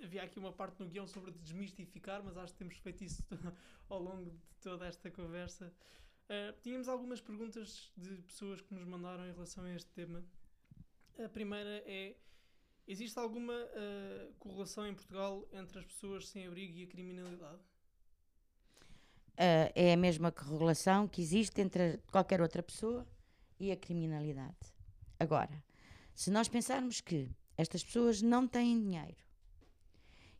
havia 0.03 0.23
aqui 0.23 0.38
uma 0.38 0.51
parte 0.51 0.81
no 0.81 0.89
guião 0.89 1.07
sobre 1.07 1.31
desmistificar, 1.31 2.21
mas 2.23 2.35
acho 2.38 2.53
que 2.53 2.59
temos 2.59 2.77
feito 2.77 3.03
isso 3.03 3.23
ao 3.88 4.01
longo 4.01 4.31
de 4.31 4.39
toda 4.61 4.85
esta 4.85 5.09
conversa. 5.09 5.73
Uh, 6.25 6.59
tínhamos 6.61 6.89
algumas 6.89 7.21
perguntas 7.21 7.91
de 7.95 8.15
pessoas 8.23 8.59
que 8.59 8.73
nos 8.73 8.83
mandaram 8.83 9.25
em 9.25 9.31
relação 9.31 9.63
a 9.63 9.73
este 9.73 9.89
tema. 9.91 10.25
A 11.23 11.29
primeira 11.29 11.81
é 11.85 12.17
Existe 12.88 13.17
alguma 13.17 13.54
uh, 13.54 14.34
correlação 14.38 14.86
em 14.88 14.93
Portugal 14.93 15.48
entre 15.52 15.80
as 15.80 15.86
pessoas 15.86 16.28
sem 16.28 16.45
abrigo 16.45 16.78
e 16.78 16.84
a 16.84 16.88
criminalidade? 16.88 17.60
Uh, 19.34 19.71
é 19.74 19.93
a 19.93 19.98
mesma 19.98 20.32
correlação 20.32 21.08
que 21.08 21.21
existe 21.21 21.60
entre 21.62 21.98
qualquer 22.12 22.41
outra 22.41 22.62
pessoa 22.62 23.08
e 23.60 23.71
a 23.71 23.76
criminalidade. 23.76 24.56
Agora, 25.19 25.63
se 26.13 26.30
nós 26.30 26.48
pensarmos 26.48 27.02
que 27.02 27.30
estas 27.58 27.84
pessoas 27.84 28.21
não 28.21 28.48
têm 28.48 28.80
dinheiro 28.80 29.17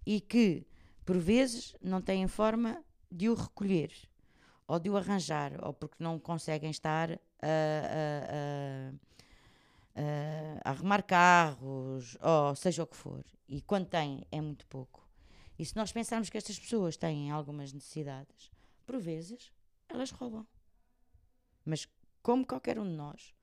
e 0.05 0.21
que, 0.21 0.67
por 1.03 1.17
vezes, 1.17 1.75
não 1.81 2.01
têm 2.01 2.27
forma 2.27 2.84
de 3.12 3.27
o 3.27 3.34
recolher 3.34 3.91
ou 4.67 4.79
de 4.79 4.89
o 4.89 4.97
arranjar, 4.97 5.63
ou 5.63 5.73
porque 5.73 6.03
não 6.03 6.19
conseguem 6.19 6.69
estar 6.69 7.12
a, 7.12 7.17
a, 7.41 8.93
uh, 9.95 10.62
a 10.63 10.69
arrumar 10.71 11.03
carros, 11.03 12.17
ou 12.21 12.55
seja 12.55 12.84
o 12.84 12.88
que 12.88 12.95
for, 12.95 13.25
e 13.47 13.62
quando 13.62 13.88
têm 13.88 14.25
é 14.31 14.41
muito 14.41 14.65
pouco. 14.67 15.08
E 15.58 15.65
se 15.65 15.75
nós 15.75 15.91
pensarmos 15.91 16.29
que 16.29 16.38
estas 16.38 16.60
pessoas 16.60 16.97
têm 16.97 17.31
algumas 17.31 17.71
necessidades, 17.71 18.51
por 18.86 18.99
vezes 18.99 19.51
elas 19.88 20.12
roubam. 20.12 20.45
Mas 21.63 21.88
como 22.21 22.45
qualquer 22.45 22.77
um 22.77 22.86
de 22.86 22.95
nós, 22.95 23.34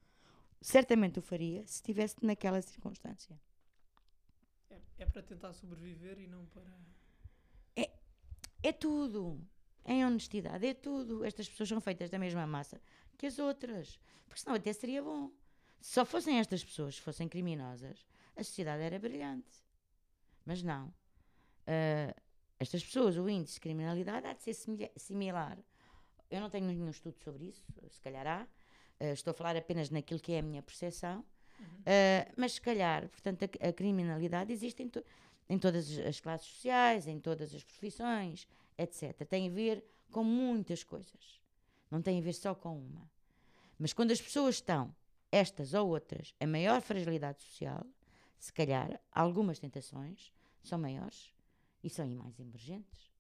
certamente 0.60 1.18
o 1.18 1.22
faria 1.22 1.66
se 1.66 1.76
estivesse 1.76 2.16
naquela 2.22 2.60
circunstância. 2.60 3.40
É, 4.70 4.80
é, 4.98 5.06
para 5.06 5.22
tentar 5.22 5.52
sobreviver 5.52 6.18
e 6.18 6.26
não 6.26 6.44
para. 6.46 6.70
É, 7.76 7.90
é 8.62 8.72
tudo. 8.72 9.40
Em 9.84 10.04
honestidade, 10.06 10.64
é 10.64 10.74
tudo. 10.74 11.24
Estas 11.24 11.48
pessoas 11.48 11.68
são 11.68 11.80
feitas 11.80 12.08
da 12.08 12.18
mesma 12.18 12.46
massa 12.46 12.80
que 13.18 13.26
as 13.26 13.38
outras. 13.38 14.00
Porque 14.26 14.40
senão 14.40 14.56
até 14.56 14.72
seria 14.72 15.02
bom. 15.02 15.30
Se 15.82 15.94
só 15.94 16.04
fossem 16.04 16.38
estas 16.38 16.64
pessoas 16.64 16.94
que 16.94 17.02
fossem 17.02 17.28
criminosas, 17.28 18.06
a 18.36 18.44
sociedade 18.44 18.84
era 18.84 19.00
brilhante. 19.00 19.50
Mas 20.46 20.62
não. 20.62 20.86
Uh, 21.66 22.14
estas 22.60 22.84
pessoas, 22.84 23.16
o 23.16 23.28
índice 23.28 23.54
de 23.54 23.60
criminalidade 23.60 24.24
há 24.28 24.32
de 24.32 24.42
ser 24.44 24.54
similar. 24.96 25.58
Eu 26.30 26.40
não 26.40 26.48
tenho 26.48 26.66
nenhum 26.66 26.88
estudo 26.88 27.18
sobre 27.18 27.46
isso, 27.46 27.64
se 27.90 28.00
calhar 28.00 28.24
há. 28.24 28.46
Uh, 29.00 29.12
estou 29.12 29.32
a 29.32 29.34
falar 29.34 29.56
apenas 29.56 29.90
naquilo 29.90 30.20
que 30.20 30.32
é 30.32 30.38
a 30.38 30.42
minha 30.42 30.62
percepção. 30.62 31.24
Uhum. 31.58 31.66
Uh, 31.66 32.32
mas 32.36 32.52
se 32.52 32.60
calhar, 32.60 33.08
portanto, 33.08 33.42
a, 33.42 33.68
a 33.68 33.72
criminalidade 33.72 34.52
existe 34.52 34.84
em, 34.84 34.88
to 34.88 35.04
em 35.48 35.58
todas 35.58 35.98
as 35.98 36.20
classes 36.20 36.46
sociais, 36.46 37.08
em 37.08 37.18
todas 37.18 37.52
as 37.52 37.64
profissões, 37.64 38.46
etc. 38.78 39.26
Tem 39.28 39.48
a 39.48 39.50
ver 39.50 39.84
com 40.12 40.22
muitas 40.22 40.84
coisas. 40.84 41.42
Não 41.90 42.00
tem 42.00 42.20
a 42.20 42.22
ver 42.22 42.34
só 42.34 42.54
com 42.54 42.78
uma. 42.78 43.10
Mas 43.76 43.92
quando 43.92 44.12
as 44.12 44.20
pessoas 44.20 44.54
estão 44.54 44.94
estas 45.32 45.72
ou 45.72 45.88
outras, 45.88 46.34
a 46.38 46.46
maior 46.46 46.82
fragilidade 46.82 47.42
social, 47.42 47.86
se 48.38 48.52
calhar 48.52 49.00
algumas 49.10 49.58
tentações 49.58 50.30
são 50.62 50.78
maiores 50.78 51.34
e 51.82 51.88
são 51.88 52.06
mais 52.10 52.38
emergentes. 52.38 53.10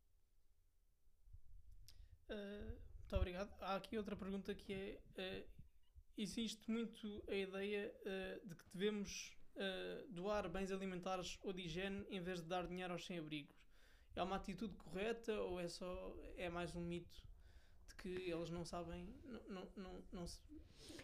Uh, 2.28 2.78
muito 3.00 3.16
obrigado. 3.16 3.50
Há 3.60 3.76
aqui 3.76 3.96
outra 3.96 4.14
pergunta 4.14 4.54
que 4.54 4.72
é: 4.72 5.00
uh, 5.16 5.48
existe 6.16 6.70
muito 6.70 7.24
a 7.28 7.34
ideia 7.34 7.94
uh, 8.00 8.46
de 8.46 8.54
que 8.54 8.64
devemos 8.72 9.36
doar 10.08 10.48
bens 10.48 10.72
alimentares 10.72 11.38
ou 11.42 11.52
de 11.52 11.60
higiene 11.60 12.06
em 12.08 12.22
vez 12.22 12.40
de 12.40 12.48
dar 12.48 12.66
dinheiro 12.66 12.94
aos 12.94 13.04
sem-abrigos? 13.04 13.54
É 14.16 14.22
uma 14.22 14.36
atitude 14.36 14.74
correta 14.76 15.38
ou 15.42 15.60
é 15.60 15.68
só 15.68 16.16
é 16.38 16.48
mais 16.48 16.74
um 16.74 16.80
mito 16.80 17.22
de 17.92 18.02
que 18.02 18.30
eles 18.30 18.50
não 18.50 18.64
sabem, 18.64 19.08
não, 19.24 19.40
não, 19.48 19.68
não, 19.76 20.02
não, 20.12 20.26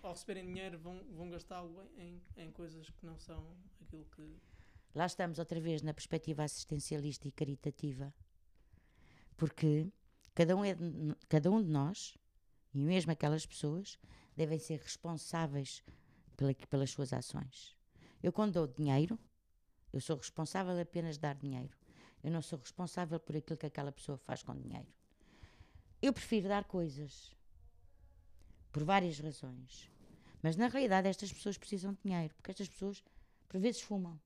ao 0.03 0.13
receberem 0.13 0.47
dinheiro, 0.47 0.79
vão, 0.79 1.05
vão 1.13 1.31
gastá-lo 1.31 1.89
em, 1.97 2.23
em 2.37 2.51
coisas 2.51 2.89
que 2.91 3.05
não 3.05 3.19
são 3.19 3.57
aquilo 3.81 4.05
que. 4.07 4.37
Lá 4.95 5.07
estamos 5.07 5.39
outra 5.39 5.61
vez 5.61 5.83
na 5.83 5.93
perspectiva 5.93 6.45
assistencialista 6.45 7.29
e 7.29 7.33
caritativa. 7.33 8.13
Porque 9.37 9.93
cada 10.35 10.57
um, 10.57 10.65
é 10.65 10.75
cada 11.29 11.51
um 11.51 11.63
de 11.63 11.69
nós, 11.69 12.17
e 12.75 12.83
mesmo 12.83 13.13
aquelas 13.13 13.47
pessoas, 13.47 13.99
devem 14.37 14.59
ser 14.59 14.81
responsáveis 14.81 15.85
pela, 16.37 16.55
pelas 16.55 16.91
suas 16.91 17.13
ações. 17.13 17.77
Eu, 18.23 18.33
quando 18.33 18.55
dou 18.55 18.67
dinheiro, 18.67 19.19
eu 19.93 20.01
sou 20.01 20.17
responsável 20.17 20.79
apenas 20.81 21.17
de 21.17 21.21
dar 21.21 21.35
dinheiro. 21.35 21.77
Eu 22.23 22.33
não 22.33 22.43
sou 22.43 22.59
responsável 22.59 23.21
por 23.21 23.37
aquilo 23.37 23.57
que 23.57 23.67
aquela 23.67 23.93
pessoa 23.93 24.19
faz 24.19 24.43
com 24.43 24.55
dinheiro. 24.57 24.98
Eu 26.01 26.13
prefiro 26.13 26.49
dar 26.49 26.65
coisas 26.65 27.37
por 28.71 28.85
várias 28.85 29.19
razões. 29.19 29.91
Mas 30.43 30.57
na 30.57 30.69
realidade 30.69 31.09
estas 31.09 31.33
pessoas 31.33 31.59
precisam 31.59 31.93
de 31.93 31.99
dinheiro, 32.05 32.33
porque 32.35 32.53
estas 32.53 32.69
pessoas 32.69 33.03
por 33.49 33.59
vezes 33.61 33.81
fumam. 33.81 34.21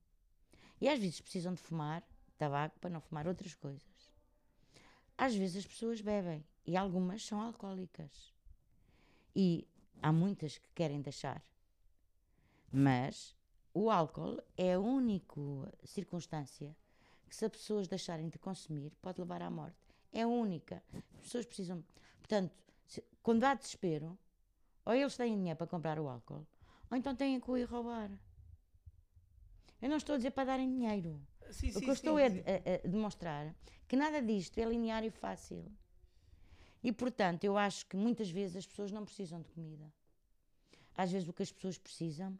E 0.80 0.88
às 0.88 0.98
vezes 0.98 1.20
precisam 1.20 1.54
de 1.54 1.60
fumar 1.60 2.02
tabaco 2.36 2.78
para 2.78 2.90
não 2.90 3.00
fumar 3.00 3.26
outras 3.26 3.54
coisas. 3.54 4.12
Às 5.16 5.34
vezes 5.34 5.64
as 5.64 5.66
pessoas 5.66 6.00
bebem 6.00 6.44
e 6.66 6.76
algumas 6.76 7.24
são 7.24 7.40
alcoólicas. 7.40 8.34
E 9.34 9.66
há 10.02 10.12
muitas 10.12 10.58
que 10.58 10.68
querem 10.74 11.00
deixar. 11.00 11.42
Mas 12.70 13.34
o 13.72 13.90
álcool 13.90 14.42
é 14.56 14.74
a 14.74 14.80
única 14.80 15.40
circunstância 15.84 16.76
que, 17.28 17.36
se 17.36 17.46
as 17.46 17.50
pessoas 17.50 17.88
deixarem 17.88 18.28
de 18.28 18.38
consumir, 18.38 18.92
pode 19.00 19.20
levar 19.20 19.40
à 19.40 19.50
morte. 19.50 19.91
É 20.12 20.22
a 20.22 20.26
única. 20.26 20.82
As 21.18 21.22
pessoas 21.24 21.46
precisam. 21.46 21.82
Portanto, 22.18 22.52
se- 22.86 23.02
quando 23.22 23.44
há 23.44 23.54
desespero, 23.54 24.18
ou 24.84 24.94
eles 24.94 25.16
têm 25.16 25.36
dinheiro 25.36 25.56
para 25.56 25.66
comprar 25.66 25.98
o 25.98 26.08
álcool, 26.08 26.46
ou 26.90 26.96
então 26.96 27.14
têm 27.14 27.40
que 27.40 27.50
o 27.50 27.56
ir 27.56 27.64
roubar. 27.64 28.10
Eu 29.80 29.88
não 29.88 29.96
estou 29.96 30.14
a 30.14 30.16
dizer 30.18 30.30
para 30.32 30.44
darem 30.44 30.70
dinheiro. 30.70 31.20
Sim, 31.50 31.70
O 31.70 31.72
sim, 31.74 31.80
que 31.80 31.90
eu 31.90 31.94
sim, 31.96 32.00
estou 32.00 32.16
a, 32.18 32.30
sim. 32.30 32.40
a- 32.40 32.84
a 32.84 32.88
demonstrar 32.88 33.54
que 33.88 33.96
nada 33.96 34.22
disto 34.22 34.58
é 34.58 34.64
linear 34.64 35.04
e 35.04 35.10
fácil. 35.10 35.64
E 36.82 36.92
portanto, 36.92 37.44
eu 37.44 37.56
acho 37.56 37.86
que 37.86 37.96
muitas 37.96 38.30
vezes 38.30 38.56
as 38.56 38.66
pessoas 38.66 38.90
não 38.90 39.04
precisam 39.04 39.40
de 39.40 39.48
comida. 39.48 39.92
Às 40.96 41.10
vezes 41.12 41.28
o 41.28 41.32
que 41.32 41.42
as 41.42 41.52
pessoas 41.52 41.78
precisam 41.78 42.38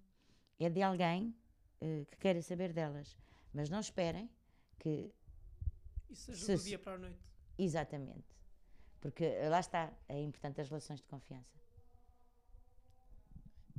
é 0.59 0.69
de 0.69 0.83
alguém 0.83 1.35
eh, 1.81 2.05
que 2.11 2.17
queira 2.19 2.41
saber 2.43 2.73
delas. 2.73 3.17
Mas 3.53 3.69
não 3.69 3.81
esperem 3.81 4.31
que. 4.79 5.13
Isso 6.11 6.33
seja 6.35 6.45
se- 6.45 6.57
do 6.57 6.63
dia 6.65 6.79
para 6.79 6.95
a 6.95 6.99
noite. 6.99 7.19
Exatamente. 7.59 8.35
Porque 9.01 9.25
eh, 9.25 9.49
lá 9.49 9.61
está, 9.61 9.93
é 10.09 10.21
importante 10.21 10.61
as 10.61 10.69
relações 10.69 11.01
de 11.01 11.07
confiança. 11.07 11.59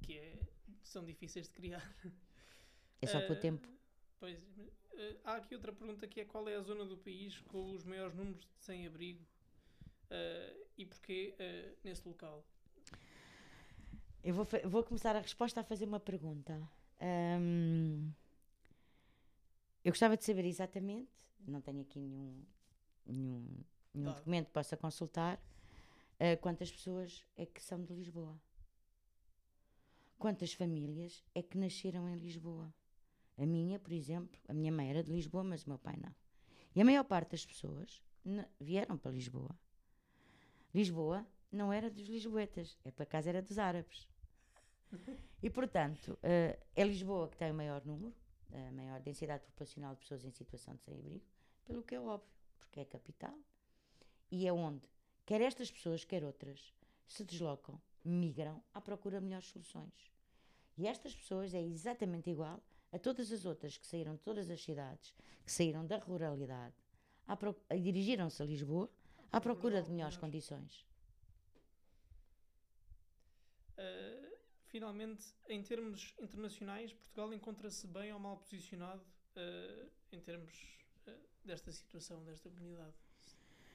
Que 0.01 0.17
é- 0.17 0.39
são 0.83 1.03
difíceis 1.05 1.47
de 1.47 1.53
criar. 1.53 1.95
É 3.01 3.07
só 3.07 3.19
com 3.21 3.33
o 3.33 3.35
Eh, 3.35 3.39
tempo. 3.39 3.67
Pois, 4.19 4.39
eh, 4.95 5.17
há 5.23 5.35
aqui 5.35 5.55
outra 5.55 5.71
pergunta 5.73 6.07
que 6.07 6.21
é 6.21 6.25
qual 6.25 6.47
é 6.47 6.55
a 6.55 6.61
zona 6.61 6.85
do 6.85 6.97
país 6.97 7.39
com 7.41 7.71
os 7.71 7.83
maiores 7.83 8.15
números 8.15 8.41
de 8.45 8.63
sem-abrigo 8.63 9.25
eh, 10.09 10.55
e 10.77 10.85
porquê 10.85 11.35
nesse 11.83 12.07
local? 12.07 12.45
Eu 14.23 14.33
vou, 14.33 14.47
vou 14.65 14.83
começar 14.83 15.15
a 15.15 15.19
resposta 15.19 15.59
a 15.61 15.63
fazer 15.63 15.85
uma 15.85 15.99
pergunta. 15.99 16.53
Ahm, 17.01 18.11
eu 19.83 19.91
gostava 19.91 20.15
de 20.15 20.23
saber 20.23 20.45
exatamente, 20.45 21.09
não 21.45 21.59
tenho 21.59 21.81
aqui 21.81 21.99
nenhum, 21.99 22.41
nenhum, 23.05 23.45
nenhum 23.93 24.07
Dado. 24.07 24.17
documento 24.17 24.49
possa 24.49 24.77
consultar, 24.77 25.39
ah, 26.19 26.37
quantas 26.37 26.71
pessoas 26.71 27.25
é 27.35 27.45
que 27.45 27.61
são 27.61 27.83
de 27.83 27.93
Lisboa. 27.93 28.39
Quantas 30.17 30.53
famílias 30.53 31.23
é 31.35 31.41
que 31.41 31.57
nasceram 31.57 32.07
em 32.07 32.15
Lisboa? 32.15 32.73
A 33.37 33.45
minha, 33.45 33.79
por 33.79 33.91
exemplo, 33.91 34.39
a 34.47 34.53
minha 34.53 34.71
mãe 34.71 34.89
era 34.89 35.03
de 35.03 35.11
Lisboa, 35.11 35.43
mas 35.43 35.65
o 35.65 35.69
meu 35.69 35.79
pai 35.79 35.97
não. 36.01 36.13
E 36.75 36.81
a 36.81 36.85
maior 36.85 37.03
parte 37.03 37.31
das 37.31 37.45
pessoas 37.45 38.01
vieram 38.59 38.97
para 38.97 39.11
Lisboa. 39.11 39.53
Lisboa 40.73 41.25
não 41.51 41.71
era 41.71 41.89
dos 41.89 42.07
lisboetas, 42.07 42.79
é 42.83 42.91
para 42.91 43.05
casa 43.05 43.29
era 43.29 43.41
dos 43.41 43.59
árabes. 43.59 44.07
E 45.41 45.49
portanto, 45.49 46.17
eh, 46.23 46.57
é 46.75 46.83
Lisboa 46.83 47.27
que 47.27 47.37
tem 47.37 47.51
o 47.51 47.53
maior 47.53 47.85
número, 47.85 48.13
a 48.51 48.71
maior 48.71 48.99
densidade 49.01 49.43
populacional 49.43 49.93
de 49.93 50.01
pessoas 50.01 50.23
em 50.25 50.31
situação 50.31 50.75
de 50.75 50.83
sem-abrigo, 50.83 51.25
pelo 51.65 51.83
que 51.83 51.95
é 51.95 51.99
óbvio, 51.99 52.29
porque 52.63 52.79
é 52.79 52.85
capital 52.85 53.37
e 54.31 54.47
é 54.47 54.53
onde 54.53 54.87
quer 55.25 55.41
estas 55.41 55.71
pessoas, 55.71 56.03
quer 56.03 56.23
outras, 56.23 56.73
se 57.05 57.23
deslocam, 57.23 57.81
migram 58.03 58.63
à 58.73 58.81
procura 58.81 59.19
de 59.19 59.25
melhores 59.25 59.47
soluções. 59.47 60.11
E 60.77 60.87
estas 60.87 61.15
pessoas 61.15 61.53
é 61.53 61.61
exatamente 61.61 62.29
igual 62.29 62.61
a 62.91 62.99
todas 62.99 63.31
as 63.31 63.45
outras 63.45 63.77
que 63.77 63.85
saíram 63.85 64.15
de 64.15 64.21
todas 64.21 64.49
as 64.49 64.61
cidades, 64.63 65.13
que 65.45 65.51
saíram 65.51 65.85
da 65.85 65.97
ruralidade, 65.97 66.75
pro- 67.39 67.55
dirigiram-se 67.69 68.41
a 68.41 68.45
Lisboa 68.45 68.89
à 69.31 69.39
procura 69.39 69.81
de 69.81 69.91
melhores 69.91 70.17
condições. 70.17 70.85
Uh, 73.77 74.37
finalmente, 74.67 75.33
em 75.47 75.61
termos 75.63 76.13
internacionais, 76.19 76.93
Portugal 76.93 77.33
encontra-se 77.33 77.87
bem 77.87 78.13
ou 78.13 78.19
mal 78.19 78.37
posicionado 78.37 79.03
uh, 79.35 79.89
em 80.11 80.19
termos 80.19 80.82
desta 81.45 81.71
situação, 81.71 82.23
desta 82.23 82.49
comunidade? 82.49 82.93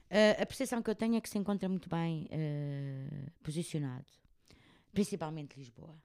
Uh, 0.09 0.41
a 0.41 0.45
percepção 0.45 0.81
que 0.81 0.89
eu 0.89 0.95
tenho 0.95 1.15
é 1.15 1.21
que 1.21 1.29
se 1.29 1.37
encontra 1.37 1.69
muito 1.69 1.87
bem 1.87 2.25
uh, 2.25 3.31
posicionado, 3.43 4.07
principalmente 4.91 5.57
Lisboa. 5.57 5.95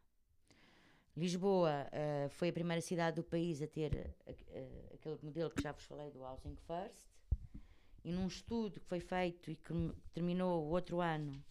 Lisboa 1.17 1.87
uh, 1.87 2.29
foi 2.29 2.51
a 2.51 2.53
primeira 2.53 2.83
cidade 2.83 3.17
do 3.17 3.25
país 3.25 3.63
a 3.63 3.67
ter 3.67 4.15
aquele 4.93 5.19
modelo 5.23 5.51
que 5.51 5.63
já 5.63 5.73
vos 5.73 5.85
falei 5.85 6.11
do 6.11 6.21
Housing 6.21 6.57
First, 6.67 7.07
e 8.05 8.13
num 8.13 8.27
estudo 8.27 8.79
que 8.79 8.87
foi 8.87 9.01
feito 9.01 9.51
e 9.51 9.57
que 9.57 9.73
terminou 10.13 10.65
o 10.65 10.71
outro 10.71 11.01
ano 11.01 11.43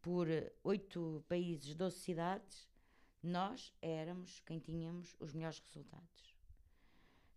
por 0.00 0.28
oito 0.62 1.24
países, 1.26 1.74
12 1.74 1.98
cidades, 1.98 2.68
nós 3.22 3.72
éramos 3.80 4.40
quem 4.40 4.60
tínhamos 4.60 5.16
os 5.18 5.32
melhores 5.32 5.58
resultados. 5.58 6.33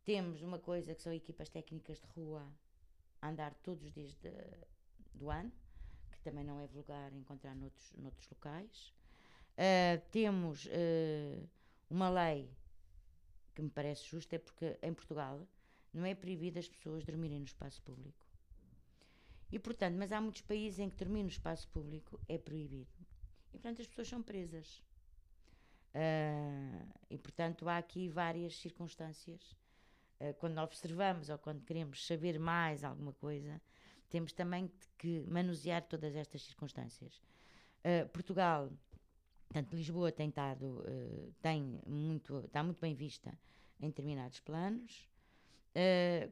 Temos 0.07 0.41
uma 0.41 0.57
coisa 0.57 0.95
que 0.95 1.01
são 1.01 1.11
equipas 1.11 1.49
técnicas 1.49 1.99
de 1.99 2.07
rua 2.15 2.49
a 3.21 3.27
andar 3.27 3.53
todos 3.55 3.83
os 3.83 3.91
dias 3.91 4.15
de, 4.15 4.31
do 5.13 5.29
ano, 5.29 5.51
que 6.13 6.21
também 6.21 6.45
não 6.45 6.61
é 6.61 6.67
vulgar 6.67 7.11
encontrar 7.13 7.53
noutros, 7.53 7.91
noutros 7.97 8.29
locais. 8.29 8.93
Uh, 9.57 10.01
temos 10.09 10.65
uh, 10.67 11.49
uma 11.89 12.09
lei 12.09 12.49
que 13.53 13.61
me 13.61 13.69
parece 13.69 14.05
justa, 14.05 14.37
é 14.37 14.39
porque 14.39 14.79
em 14.81 14.93
Portugal 14.93 15.45
não 15.93 16.05
é 16.05 16.15
proibido 16.15 16.57
as 16.57 16.69
pessoas 16.69 17.03
dormirem 17.03 17.39
no 17.39 17.45
espaço 17.45 17.81
público. 17.81 18.25
E 19.51 19.59
portanto, 19.59 19.97
mas 19.97 20.13
há 20.13 20.21
muitos 20.21 20.41
países 20.41 20.79
em 20.79 20.89
que 20.89 20.95
dormir 20.95 21.23
no 21.23 21.29
espaço 21.29 21.67
público 21.67 22.17
é 22.29 22.37
proibido. 22.37 22.95
E 23.49 23.57
portanto 23.57 23.81
as 23.81 23.87
pessoas 23.89 24.07
são 24.07 24.23
presas. 24.23 24.81
Uh, 25.93 26.93
e 27.09 27.17
portanto 27.17 27.67
há 27.67 27.77
aqui 27.77 28.07
várias 28.07 28.55
circunstâncias. 28.55 29.57
Uh, 30.19 30.33
quando 30.35 30.57
observamos 30.59 31.29
ou 31.29 31.37
quando 31.37 31.63
queremos 31.63 32.05
saber 32.05 32.39
mais 32.39 32.83
alguma 32.83 33.13
coisa, 33.13 33.61
temos 34.09 34.33
também 34.33 34.71
que 34.97 35.23
manusear 35.27 35.83
todas 35.83 36.15
estas 36.15 36.41
circunstâncias. 36.41 37.21
Uh, 37.83 38.07
Portugal, 38.09 38.71
tanto 39.49 39.75
Lisboa 39.75 40.11
tem 40.11 40.29
estado, 40.29 40.83
tem 41.41 41.79
muito, 41.85 42.39
está 42.39 42.61
muito 42.61 42.81
bem 42.81 42.93
vista 42.93 43.37
em 43.79 43.87
determinados 43.87 44.41
planos. 44.41 45.07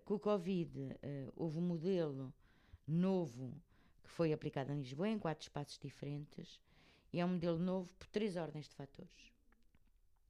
com 0.04 0.16
o 0.16 0.20
Covid 0.20 0.98
houve 1.34 1.58
um 1.58 1.62
modelo 1.62 2.34
novo 2.86 3.54
que 4.04 4.10
foi 4.10 4.34
aplicado 4.34 4.74
em 4.74 4.80
Lisboa 4.80 5.08
em 5.08 5.18
quatro 5.18 5.44
espaços 5.44 5.80
diferentes 5.80 6.60
e 7.14 7.22
é 7.22 7.26
um 7.26 7.30
modelo 7.30 7.58
novo 7.58 7.94
por 7.94 8.08
três 8.08 8.36
ordens 8.36 8.68
de 8.68 8.76
fatores. 8.76 9.34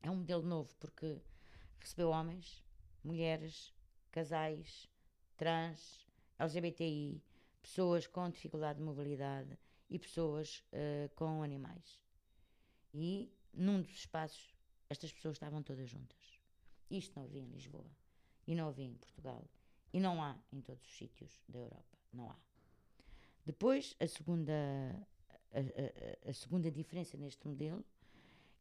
É 0.04 0.12
um 0.12 0.18
modelo 0.18 0.44
novo 0.44 0.72
porque 0.80 1.20
recebeu 1.80 2.10
homens, 2.10 2.64
mulheres, 3.06 3.74
casais, 4.12 4.90
trans, 5.38 6.08
LGBTI, 6.40 7.22
pessoas 7.62 8.08
com 8.08 8.30
dificuldade 8.30 8.80
de 8.80 8.86
mobilidade 8.86 9.58
e 9.90 10.00
pessoas 10.00 10.64
uh, 10.74 11.10
com 11.16 11.44
animais. 11.44 12.02
E 12.94 13.32
num 13.54 13.82
dos 13.82 13.92
espaços 13.92 14.54
estas 14.90 15.12
pessoas 15.12 15.36
estavam 15.36 15.64
todas 15.64 15.90
juntas. 15.90 16.40
Isto 16.90 17.20
não 17.20 17.26
havia 17.26 17.42
em 17.42 17.50
Lisboa 17.50 17.90
e 18.48 18.56
não 18.56 18.68
havia 18.70 18.86
em 18.86 18.94
Portugal 18.96 19.44
e 19.92 20.00
não 20.00 20.22
há 20.22 20.38
em 20.52 20.62
todos 20.62 20.86
os 20.86 20.98
sítios 20.98 21.42
da 21.48 21.60
Europa. 21.60 21.98
Não 22.14 22.30
há. 22.30 22.38
Depois, 23.46 23.96
a 24.00 24.08
segunda, 24.08 24.54
a, 25.54 25.60
a, 25.60 26.30
a 26.30 26.34
segunda 26.34 26.72
diferença 26.72 27.18
neste 27.18 27.48
modelo 27.48 27.86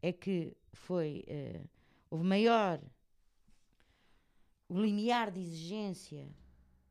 é 0.02 0.12
que 0.12 0.56
foi, 0.72 1.24
uh, 1.28 1.68
houve 2.10 2.24
maior, 2.24 2.80
o 4.68 4.80
limiar 4.80 5.30
de 5.30 5.40
exigência 5.40 6.28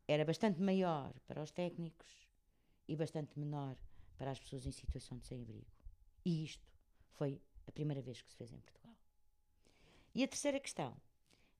era 0.07 0.25
bastante 0.25 0.61
maior 0.61 1.13
para 1.27 1.41
os 1.41 1.51
técnicos 1.51 2.09
e 2.87 2.95
bastante 2.95 3.37
menor 3.39 3.75
para 4.17 4.31
as 4.31 4.39
pessoas 4.39 4.65
em 4.65 4.71
situação 4.71 5.17
de 5.17 5.25
sem-abrigo. 5.25 5.65
E 6.25 6.43
isto 6.43 6.65
foi 7.11 7.41
a 7.67 7.71
primeira 7.71 8.01
vez 8.01 8.21
que 8.21 8.29
se 8.29 8.37
fez 8.37 8.51
em 8.51 8.59
Portugal. 8.59 8.95
E 10.13 10.23
a 10.23 10.27
terceira 10.27 10.59
questão 10.59 10.95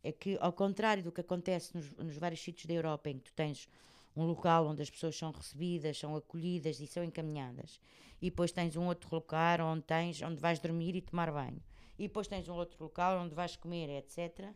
é 0.03 0.11
que, 0.11 0.38
ao 0.39 0.53
contrário 0.53 1.03
do 1.03 1.11
que 1.11 1.21
acontece 1.21 1.75
nos, 1.75 1.89
nos 1.93 2.17
vários 2.17 2.41
sítios 2.41 2.65
da 2.65 2.73
Europa 2.73 3.09
em 3.09 3.17
que 3.17 3.23
tu 3.23 3.33
tens 3.33 3.67
um 4.15 4.25
local 4.25 4.67
onde 4.67 4.81
as 4.81 4.89
pessoas 4.89 5.15
são 5.15 5.31
recebidas, 5.31 5.97
são 5.97 6.15
acolhidas 6.15 6.79
e 6.79 6.85
são 6.85 7.03
encaminhadas. 7.03 7.79
E 8.21 8.29
depois 8.29 8.51
tens 8.51 8.75
um 8.75 8.85
outro 8.85 9.09
local 9.13 9.61
onde 9.61 9.83
tens 9.83 10.21
onde 10.21 10.39
vais 10.39 10.59
dormir 10.59 10.95
e 10.95 11.01
tomar 11.01 11.31
banho. 11.31 11.61
E 11.97 12.03
depois 12.03 12.27
tens 12.27 12.47
um 12.47 12.53
outro 12.53 12.81
local 12.83 13.19
onde 13.19 13.33
vais 13.33 13.55
comer, 13.55 13.89
etc. 13.89 14.53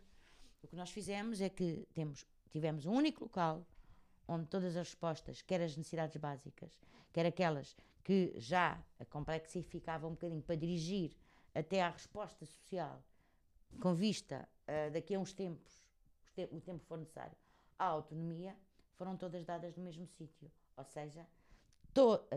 O 0.62 0.68
que 0.68 0.76
nós 0.76 0.90
fizemos 0.90 1.42
é 1.42 1.50
que 1.50 1.88
temos, 1.94 2.26
tivemos 2.50 2.86
um 2.86 2.94
único 2.94 3.24
local 3.24 3.66
onde 4.28 4.48
todas 4.48 4.76
as 4.76 4.88
respostas, 4.90 5.42
quer 5.42 5.62
as 5.62 5.78
necessidades 5.78 6.18
básicas, 6.18 6.72
quer 7.14 7.26
aquelas 7.26 7.76
que 8.04 8.34
já 8.38 8.82
complexificavam 9.10 10.12
um 10.12 10.14
bocadinho 10.14 10.42
para 10.42 10.56
dirigir 10.56 11.16
até 11.54 11.82
à 11.82 11.90
resposta 11.90 12.46
social, 12.46 13.02
com 13.82 13.94
vista 13.94 14.48
uh, 14.68 14.92
daqui 14.92 15.16
a 15.16 15.20
uns 15.20 15.34
tempos, 15.34 15.86
o 16.52 16.62
tempo 16.62 16.84
for 16.86 16.98
necessário, 16.98 17.36
à 17.80 17.86
autonomia, 17.86 18.56
foram 18.96 19.16
todas 19.16 19.46
dadas 19.46 19.76
no 19.76 19.84
mesmo 19.84 20.06
sítio. 20.08 20.52
Ou 20.76 20.84
seja, 20.84 21.26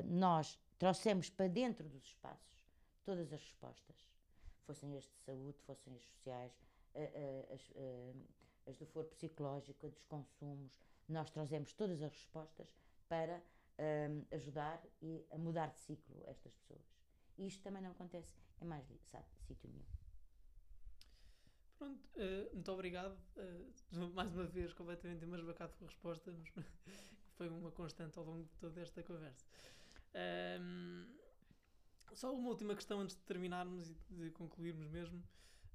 nós 0.06 0.58
trouxemos 0.78 1.28
para 1.28 1.48
dentro 1.48 1.88
dos 1.88 2.04
espaços 2.04 2.64
todas 3.04 3.32
as 3.32 3.42
respostas. 3.42 3.96
fossem 4.66 4.96
as 4.96 5.04
de 5.04 5.16
saúde, 5.24 5.58
fossem 5.66 5.94
as 5.96 6.02
sociais, 6.02 6.52
as, 7.52 7.72
as 8.66 8.76
do 8.78 8.86
foro 8.86 9.06
psicológico, 9.08 9.86
a 9.86 9.88
dos 9.90 10.04
consumos. 10.04 10.72
Nós 11.08 11.30
trazemos 11.30 11.72
todas 11.72 12.02
as 12.02 12.12
respostas 12.12 12.68
para 13.08 13.42
hum, 13.78 14.24
ajudar 14.32 14.80
e 15.02 15.26
a 15.30 15.38
mudar 15.38 15.68
de 15.72 15.80
ciclo 15.80 16.22
estas 16.26 16.54
pessoas. 16.54 16.84
E 17.38 17.46
isto 17.46 17.62
também 17.62 17.82
não 17.82 17.90
acontece 17.92 18.34
em 18.60 18.64
mais 18.64 18.88
li- 18.88 19.00
sa- 19.04 19.24
sítio 19.46 19.68
nenhum. 19.70 19.84
Pronto, 21.78 22.08
eh, 22.16 22.48
muito 22.52 22.70
obrigado. 22.72 23.16
eh, 23.36 23.64
mais 24.14 24.32
uma 24.34 24.44
vez, 24.46 24.72
completamente 24.74 25.24
embasbacado 25.24 25.74
com 25.76 25.84
a 25.84 25.88
resposta, 25.88 26.30
mas 26.32 26.48
foi 27.36 27.48
uma 27.48 27.70
constante 27.72 28.18
ao 28.18 28.24
longo 28.24 28.44
de 28.44 28.54
toda 28.58 28.80
esta 28.80 29.02
conversa. 29.02 29.46
Ahm, 30.14 31.06
só 32.12 32.34
uma 32.34 32.48
última 32.48 32.74
questão 32.74 33.00
antes 33.00 33.16
de 33.16 33.22
terminarmos 33.22 33.88
e 33.90 33.94
de 34.10 34.30
concluirmos 34.32 34.88
mesmo. 34.88 35.22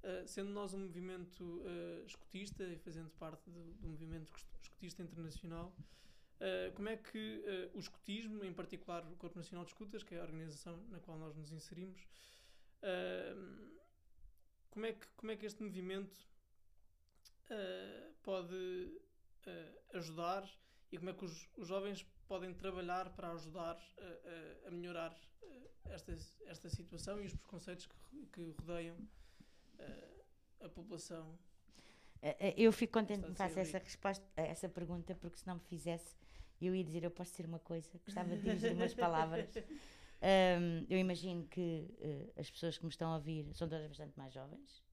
Eh, 0.02 0.26
sendo 0.26 0.50
nós 0.50 0.72
um 0.74 0.80
movimento 0.80 1.62
escotista 2.06 2.64
e 2.64 2.78
fazendo 2.78 3.10
parte 3.10 3.50
do, 3.50 3.74
do 3.74 3.88
movimento 3.88 4.32
escotista 4.62 5.02
internacional, 5.02 5.74
eh, 6.40 6.72
como 6.74 6.88
é 6.88 6.96
que 6.96 7.70
o 7.74 7.78
escotismo, 7.78 8.44
em 8.44 8.52
particular 8.52 9.04
o 9.06 9.16
Corpo 9.16 9.36
Nacional 9.36 9.64
de 9.64 9.72
Escutas, 9.72 10.02
que 10.02 10.14
é 10.14 10.20
a 10.20 10.22
organização 10.22 10.76
na 10.88 11.00
qual 11.00 11.18
nós 11.18 11.34
nos 11.36 11.50
inserimos, 11.50 12.06
como 14.70 14.86
é 14.86 14.92
que, 14.92 15.06
como 15.16 15.32
é 15.32 15.36
que 15.36 15.46
este 15.46 15.62
movimento 15.62 16.14
ah, 17.50 18.12
pode 18.22 19.00
ah, 19.46 19.96
ajudar 19.98 20.48
e 20.90 20.98
como 20.98 21.10
é 21.10 21.14
que 21.14 21.24
os, 21.24 21.48
os 21.56 21.68
jovens 21.68 22.04
podem 22.26 22.52
trabalhar 22.52 23.10
para 23.14 23.30
ajudar 23.32 23.76
ah, 23.76 24.02
ah, 24.02 24.68
a 24.68 24.70
melhorar 24.70 25.16
ah, 25.42 25.46
esta, 25.90 26.16
esta 26.46 26.68
situação 26.68 27.22
e 27.22 27.26
os 27.26 27.34
preconceitos 27.34 27.86
que, 27.86 28.26
que 28.32 28.50
rodeiam 28.58 28.96
ah, 28.98 29.25
a 30.60 30.68
população? 30.68 31.38
Eh, 32.22 32.36
eh, 32.48 32.54
Eu 32.56 32.72
fico 32.72 32.94
contente 32.94 33.24
que 33.24 33.30
me 33.30 33.36
faça 33.36 33.60
essa 33.60 33.78
resposta, 33.78 34.24
eh, 34.36 34.48
essa 34.48 34.68
pergunta, 34.68 35.14
porque 35.14 35.38
se 35.38 35.46
não 35.46 35.56
me 35.56 35.60
fizesse, 35.62 36.16
eu 36.60 36.74
ia 36.74 36.84
dizer, 36.84 37.04
eu 37.04 37.10
posso 37.10 37.32
dizer 37.32 37.46
uma 37.46 37.58
coisa, 37.58 37.98
gostava 38.04 38.36
de 38.36 38.42
dirigir 38.42 38.72
umas 38.72 38.94
palavras. 38.94 39.50
Ahm, 40.22 40.86
eu 40.88 40.98
imagino 40.98 41.46
que 41.48 41.94
eh, 41.98 42.32
as 42.36 42.50
pessoas 42.50 42.78
que 42.78 42.84
me 42.84 42.90
estão 42.90 43.10
a 43.12 43.16
ouvir 43.16 43.52
são 43.54 43.68
todas 43.68 43.86
bastante 43.86 44.16
mais 44.18 44.32
jovens. 44.32 44.84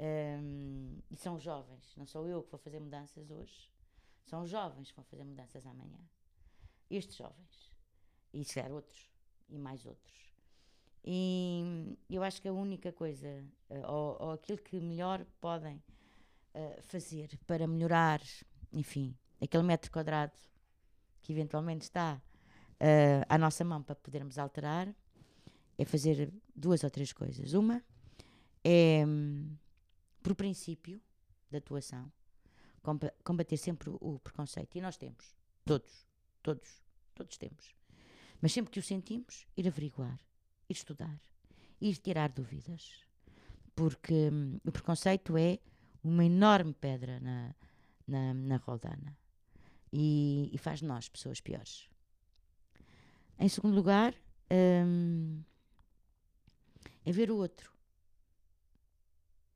Ahm, 0.00 1.00
e 1.10 1.16
são 1.16 1.38
jovens, 1.38 1.94
não 1.96 2.06
sou 2.06 2.26
eu 2.28 2.42
que 2.42 2.50
vou 2.50 2.58
fazer 2.58 2.80
mudanças 2.80 3.30
hoje, 3.30 3.70
são 4.24 4.42
os 4.42 4.50
jovens 4.50 4.90
que 4.90 4.96
vão 4.96 5.04
fazer 5.04 5.24
mudanças 5.24 5.66
amanhã. 5.66 5.98
Estes 6.90 7.16
jovens, 7.16 7.72
e 8.32 8.44
se 8.44 8.54
calhar 8.54 8.72
outros, 8.72 9.10
e 9.48 9.58
mais 9.58 9.84
outros. 9.84 10.27
E 11.04 11.96
eu 12.10 12.22
acho 12.22 12.40
que 12.42 12.48
a 12.48 12.52
única 12.52 12.92
coisa, 12.92 13.26
eh, 13.70 13.86
ou, 13.86 14.16
ou 14.20 14.32
aquilo 14.32 14.58
que 14.58 14.78
melhor 14.80 15.24
podem 15.40 15.82
eh, 16.54 16.80
fazer 16.82 17.38
para 17.46 17.66
melhorar, 17.66 18.20
enfim, 18.72 19.16
aquele 19.40 19.62
metro 19.62 19.90
quadrado 19.90 20.36
que 21.22 21.32
eventualmente 21.32 21.84
está 21.84 22.20
eh, 22.80 23.22
à 23.28 23.38
nossa 23.38 23.64
mão 23.64 23.82
para 23.82 23.94
podermos 23.94 24.38
alterar, 24.38 24.94
é 25.78 25.84
fazer 25.84 26.32
duas 26.54 26.82
ou 26.84 26.90
três 26.90 27.12
coisas. 27.12 27.54
Uma 27.54 27.82
é, 28.64 29.04
hum, 29.06 29.56
por 30.22 30.34
princípio 30.34 31.00
de 31.50 31.56
atuação, 31.56 32.12
comba- 32.82 33.14
combater 33.24 33.56
sempre 33.56 33.90
o 34.00 34.18
preconceito. 34.18 34.76
E 34.76 34.80
nós 34.80 34.96
temos, 34.96 35.34
todos, 35.64 36.06
todos, 36.42 36.82
todos 37.14 37.38
temos. 37.38 37.74
Mas 38.42 38.52
sempre 38.52 38.70
que 38.70 38.78
o 38.80 38.82
sentimos, 38.82 39.46
ir 39.56 39.66
averiguar, 39.66 40.18
ir 40.68 40.74
estudar, 40.74 41.20
ir 41.80 41.96
tirar 41.96 42.30
dúvidas. 42.30 43.04
Porque 43.74 44.30
hum, 44.30 44.58
o 44.64 44.72
preconceito 44.72 45.36
é 45.36 45.58
uma 46.02 46.24
enorme 46.24 46.74
pedra 46.74 47.20
na, 47.20 47.54
na, 48.06 48.34
na 48.34 48.56
roldana 48.56 49.16
e, 49.92 50.50
e 50.52 50.58
faz 50.58 50.80
de 50.80 50.86
nós 50.86 51.08
pessoas 51.08 51.40
piores. 51.40 51.88
Em 53.38 53.48
segundo 53.48 53.74
lugar, 53.74 54.14
hum, 54.50 55.42
é 57.04 57.12
ver 57.12 57.30
o 57.30 57.36
outro. 57.36 57.72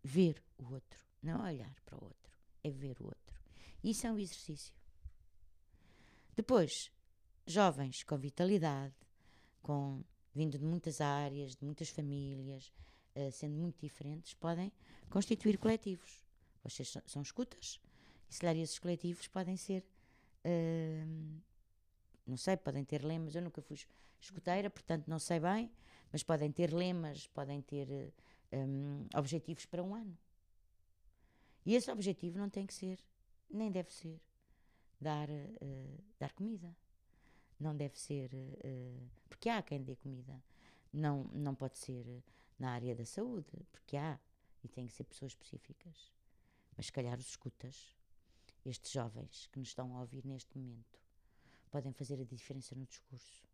Ver 0.02 0.42
o 0.58 0.72
outro. 0.72 1.00
Não 1.22 1.44
olhar 1.44 1.74
para 1.84 1.96
o 1.96 2.04
outro. 2.04 2.32
É 2.62 2.70
ver 2.70 3.00
o 3.00 3.04
outro. 3.06 3.40
Isso 3.82 4.06
é 4.06 4.12
um 4.12 4.18
exercício. 4.18 4.74
Depois, 6.34 6.90
jovens 7.46 8.02
com 8.04 8.16
vitalidade, 8.16 8.94
com, 9.60 10.02
vindo 10.35 10.59
de 10.59 10.64
muitas 10.64 11.01
áreas, 11.01 11.55
de 11.55 11.64
muitas 11.64 11.89
famílias, 11.89 12.72
eh, 13.14 13.30
sendo 13.30 13.55
muito 13.57 13.80
diferentes, 13.80 14.35
podem 14.35 14.72
constituir 15.11 15.59
coletivos. 15.59 16.24
Vocês 16.62 16.89
são, 16.89 17.03
são 17.07 17.22
escutas. 17.22 17.80
E 18.30 18.35
se 18.35 18.41
calhar 18.41 18.57
esses 18.57 18.78
coletivos 18.78 19.26
podem 19.28 19.57
ser. 19.57 19.85
hum, 20.45 21.41
não 22.26 22.37
sei, 22.37 22.57
podem 22.57 22.85
ter 22.85 23.05
lemas. 23.05 23.35
Eu 23.35 23.43
nunca 23.43 23.61
fui 23.61 23.76
escuteira, 24.20 24.70
portanto 24.70 25.09
não 25.09 25.18
sei 25.18 25.41
bem, 25.41 25.70
mas 26.12 26.22
podem 26.22 26.51
ter 26.51 26.72
lemas, 26.72 27.26
podem 27.28 27.61
ter 27.61 27.91
eh, 27.91 28.12
hum, 28.57 29.07
objetivos 29.14 29.66
para 29.66 29.83
um 29.83 29.95
ano. 29.95 30.16
E 31.64 31.74
esse 31.74 31.91
objetivo 31.91 32.39
não 32.39 32.49
tem 32.49 32.66
que 32.66 32.74
ser, 32.74 32.99
nem 33.51 33.70
deve 33.70 33.93
ser, 33.93 34.20
dar, 35.01 35.28
eh, 35.30 35.99
dar 36.18 36.33
comida. 36.33 36.74
Não 37.59 37.76
deve 37.76 37.99
ser, 37.99 38.30
eh, 38.35 38.97
porque 39.43 39.49
há 39.49 39.61
quem 39.61 39.82
dê 39.82 39.97
comida. 39.97 40.40
Não, 40.93 41.24
não 41.32 41.53
pode 41.53 41.76
ser 41.76 42.22
na 42.57 42.74
área 42.74 42.95
da 42.95 43.05
saúde, 43.05 43.66
porque 43.72 43.97
há, 43.97 44.16
e 44.62 44.68
tem 44.68 44.86
que 44.86 44.93
ser 44.93 45.03
pessoas 45.03 45.32
específicas. 45.32 46.12
Mas 46.76 46.86
se 46.86 46.93
calhar 46.93 47.18
os 47.18 47.26
escutas, 47.26 47.97
estes 48.64 48.93
jovens 48.93 49.49
que 49.49 49.59
nos 49.59 49.70
estão 49.70 49.97
a 49.97 50.01
ouvir 50.03 50.24
neste 50.24 50.57
momento, 50.57 51.01
podem 51.72 51.93
fazer 51.93 52.20
a 52.20 52.24
diferença 52.24 52.76
no 52.76 52.86
discurso, 52.86 53.45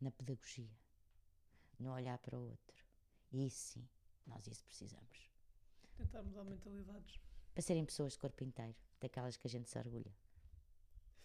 na 0.00 0.10
pedagogia, 0.10 0.74
no 1.78 1.92
olhar 1.92 2.16
para 2.16 2.38
o 2.38 2.48
outro. 2.48 2.82
E 3.30 3.44
isso 3.44 3.74
sim, 3.74 3.86
nós 4.26 4.46
isso 4.46 4.64
precisamos. 4.64 5.30
Tentar 5.98 6.22
mudar 6.22 6.44
mentalidades. 6.44 7.20
Para 7.52 7.62
serem 7.62 7.84
pessoas 7.84 8.14
de 8.14 8.18
corpo 8.18 8.42
inteiro, 8.42 8.74
daquelas 8.98 9.36
que 9.36 9.46
a 9.46 9.50
gente 9.50 9.68
se 9.68 9.78
orgulha. 9.78 10.16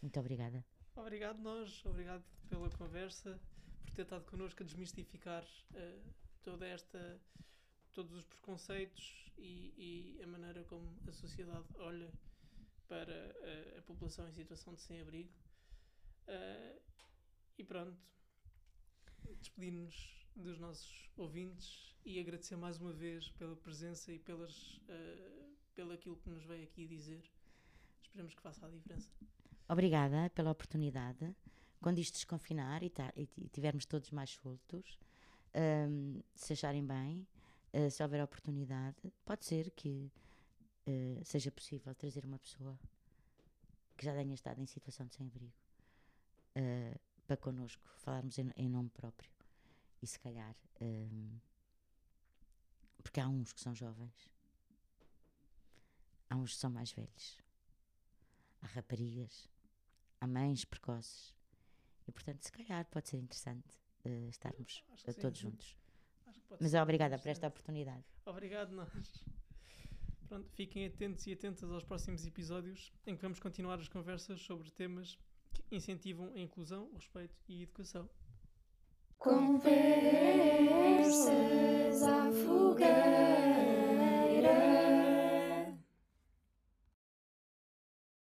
Muito 0.02 0.20
obrigada. 0.20 0.66
Obrigado 0.94 1.40
nós, 1.40 1.86
obrigado 1.86 2.26
pela 2.50 2.70
conversa, 2.72 3.40
por 3.84 3.94
ter 3.94 4.04
estado 4.04 4.26
connosco 4.26 4.64
a 4.64 4.66
desmistificar 4.66 5.46
eh, 5.74 6.00
toda 6.44 6.66
esta, 6.66 7.20
todos 7.94 8.14
os 8.14 8.24
preconceitos 8.24 9.32
e, 9.38 10.18
e 10.18 10.24
a 10.24 10.28
maneira 10.28 10.64
como 10.66 10.98
a 11.08 11.12
sociedade 11.12 11.66
olha 11.76 12.12
para 12.88 13.14
eh, 13.14 13.76
a 13.80 13.82
população 13.84 14.28
em 14.28 14.34
situação 14.34 14.74
de 14.74 14.82
sem-abrigo. 14.82 15.32
Eh, 16.28 16.80
e 17.58 17.64
pronto, 17.64 17.98
despedir-nos 19.40 20.28
dos 20.36 20.60
nossos 20.60 21.10
ouvintes 21.16 21.96
e 22.06 22.20
agradecer 22.20 22.56
mais 22.56 22.80
uma 22.80 22.92
vez 22.92 23.30
pela 23.32 23.56
presença 23.56 24.12
e 24.12 24.20
pelas, 24.20 24.80
eh, 24.88 25.50
pelo 25.76 25.92
aquilo 25.92 26.18
que 26.18 26.30
nos 26.30 26.44
veio 26.44 26.64
aqui 26.64 26.86
dizer. 26.86 27.24
Esperamos 28.04 28.34
que 28.34 28.42
faça 28.42 28.66
a 28.66 28.70
diferença. 28.70 29.10
Obrigada 29.70 30.30
pela 30.32 30.52
oportunidade. 30.52 31.34
Quando 31.82 32.00
isto 32.00 32.14
desconfinar 32.16 32.84
e, 32.84 32.90
tá, 32.90 33.12
e 33.16 33.26
ti- 33.26 33.50
tivermos 33.52 33.86
todos 33.86 34.12
mais 34.12 34.30
soltos, 34.32 34.98
hum, 35.90 36.22
se 36.36 36.54
acharem 36.54 36.86
bem, 36.86 37.28
eh, 37.74 37.90
se 37.90 38.04
houver 38.04 38.24
oportunidade, 38.24 38.98
pode 39.26 39.46
ser 39.46 39.72
que 39.72 40.12
eh, 40.88 41.22
seja 41.24 41.52
possível 41.52 41.94
trazer 41.96 42.26
uma 42.26 42.40
pessoa 42.40 42.78
que 43.98 44.06
já 44.06 44.14
tenha 44.14 44.34
estado 44.34 44.60
em 44.62 44.66
situação 44.66 45.06
de 45.08 45.16
sem-abrigo 45.16 45.54
eh, 46.56 46.98
para 47.28 47.38
connosco, 47.38 47.88
falarmos 47.98 48.38
em, 48.38 48.52
em 48.56 48.70
nome 48.70 48.90
próprio. 48.90 49.32
E 50.02 50.08
se 50.08 50.20
calhar, 50.20 50.56
hum, 50.82 51.40
porque 53.04 53.20
há 53.20 53.28
uns 53.28 53.54
que 53.54 53.62
são 53.62 53.74
jovens, 53.76 54.30
há 56.30 56.36
uns 56.36 56.54
que 56.54 56.60
são 56.60 56.70
mais 56.72 56.92
velhos, 56.92 57.38
há 58.62 58.68
raparigas, 58.68 59.50
há 60.20 60.28
mães 60.28 60.66
precoces. 60.66 61.34
E 62.12 62.14
portanto, 62.14 62.44
se 62.44 62.52
calhar 62.52 62.86
pode 62.92 63.08
ser 63.08 63.16
interessante 63.16 63.80
eh, 64.04 64.28
estarmos 64.28 64.84
que 64.98 65.10
eh, 65.10 65.14
sim. 65.14 65.22
todos 65.22 65.40
juntos. 65.40 65.78
Mas 66.60 66.72
ser 66.72 66.82
obrigada 66.82 67.18
por 67.18 67.30
esta 67.30 67.48
oportunidade. 67.48 68.04
Obrigado, 68.26 68.74
nós. 68.74 68.90
Pronto, 70.28 70.52
fiquem 70.52 70.86
atentos 70.86 71.26
e 71.26 71.32
atentas 71.32 71.72
aos 71.72 71.86
próximos 71.86 72.26
episódios 72.26 72.92
em 73.08 73.16
que 73.16 73.22
vamos 73.22 73.40
continuar 73.40 73.80
as 73.80 73.88
conversas 73.88 74.42
sobre 74.42 74.70
temas 74.72 75.18
que 75.54 75.64
incentivam 75.74 76.34
a 76.36 76.40
inclusão, 76.40 76.90
o 76.92 76.96
respeito 76.96 77.34
e 77.48 77.62
a 77.62 77.64
educação. 77.64 78.10
Conversas 79.18 79.64
à 82.04 82.30
fogueira. 82.46 83.22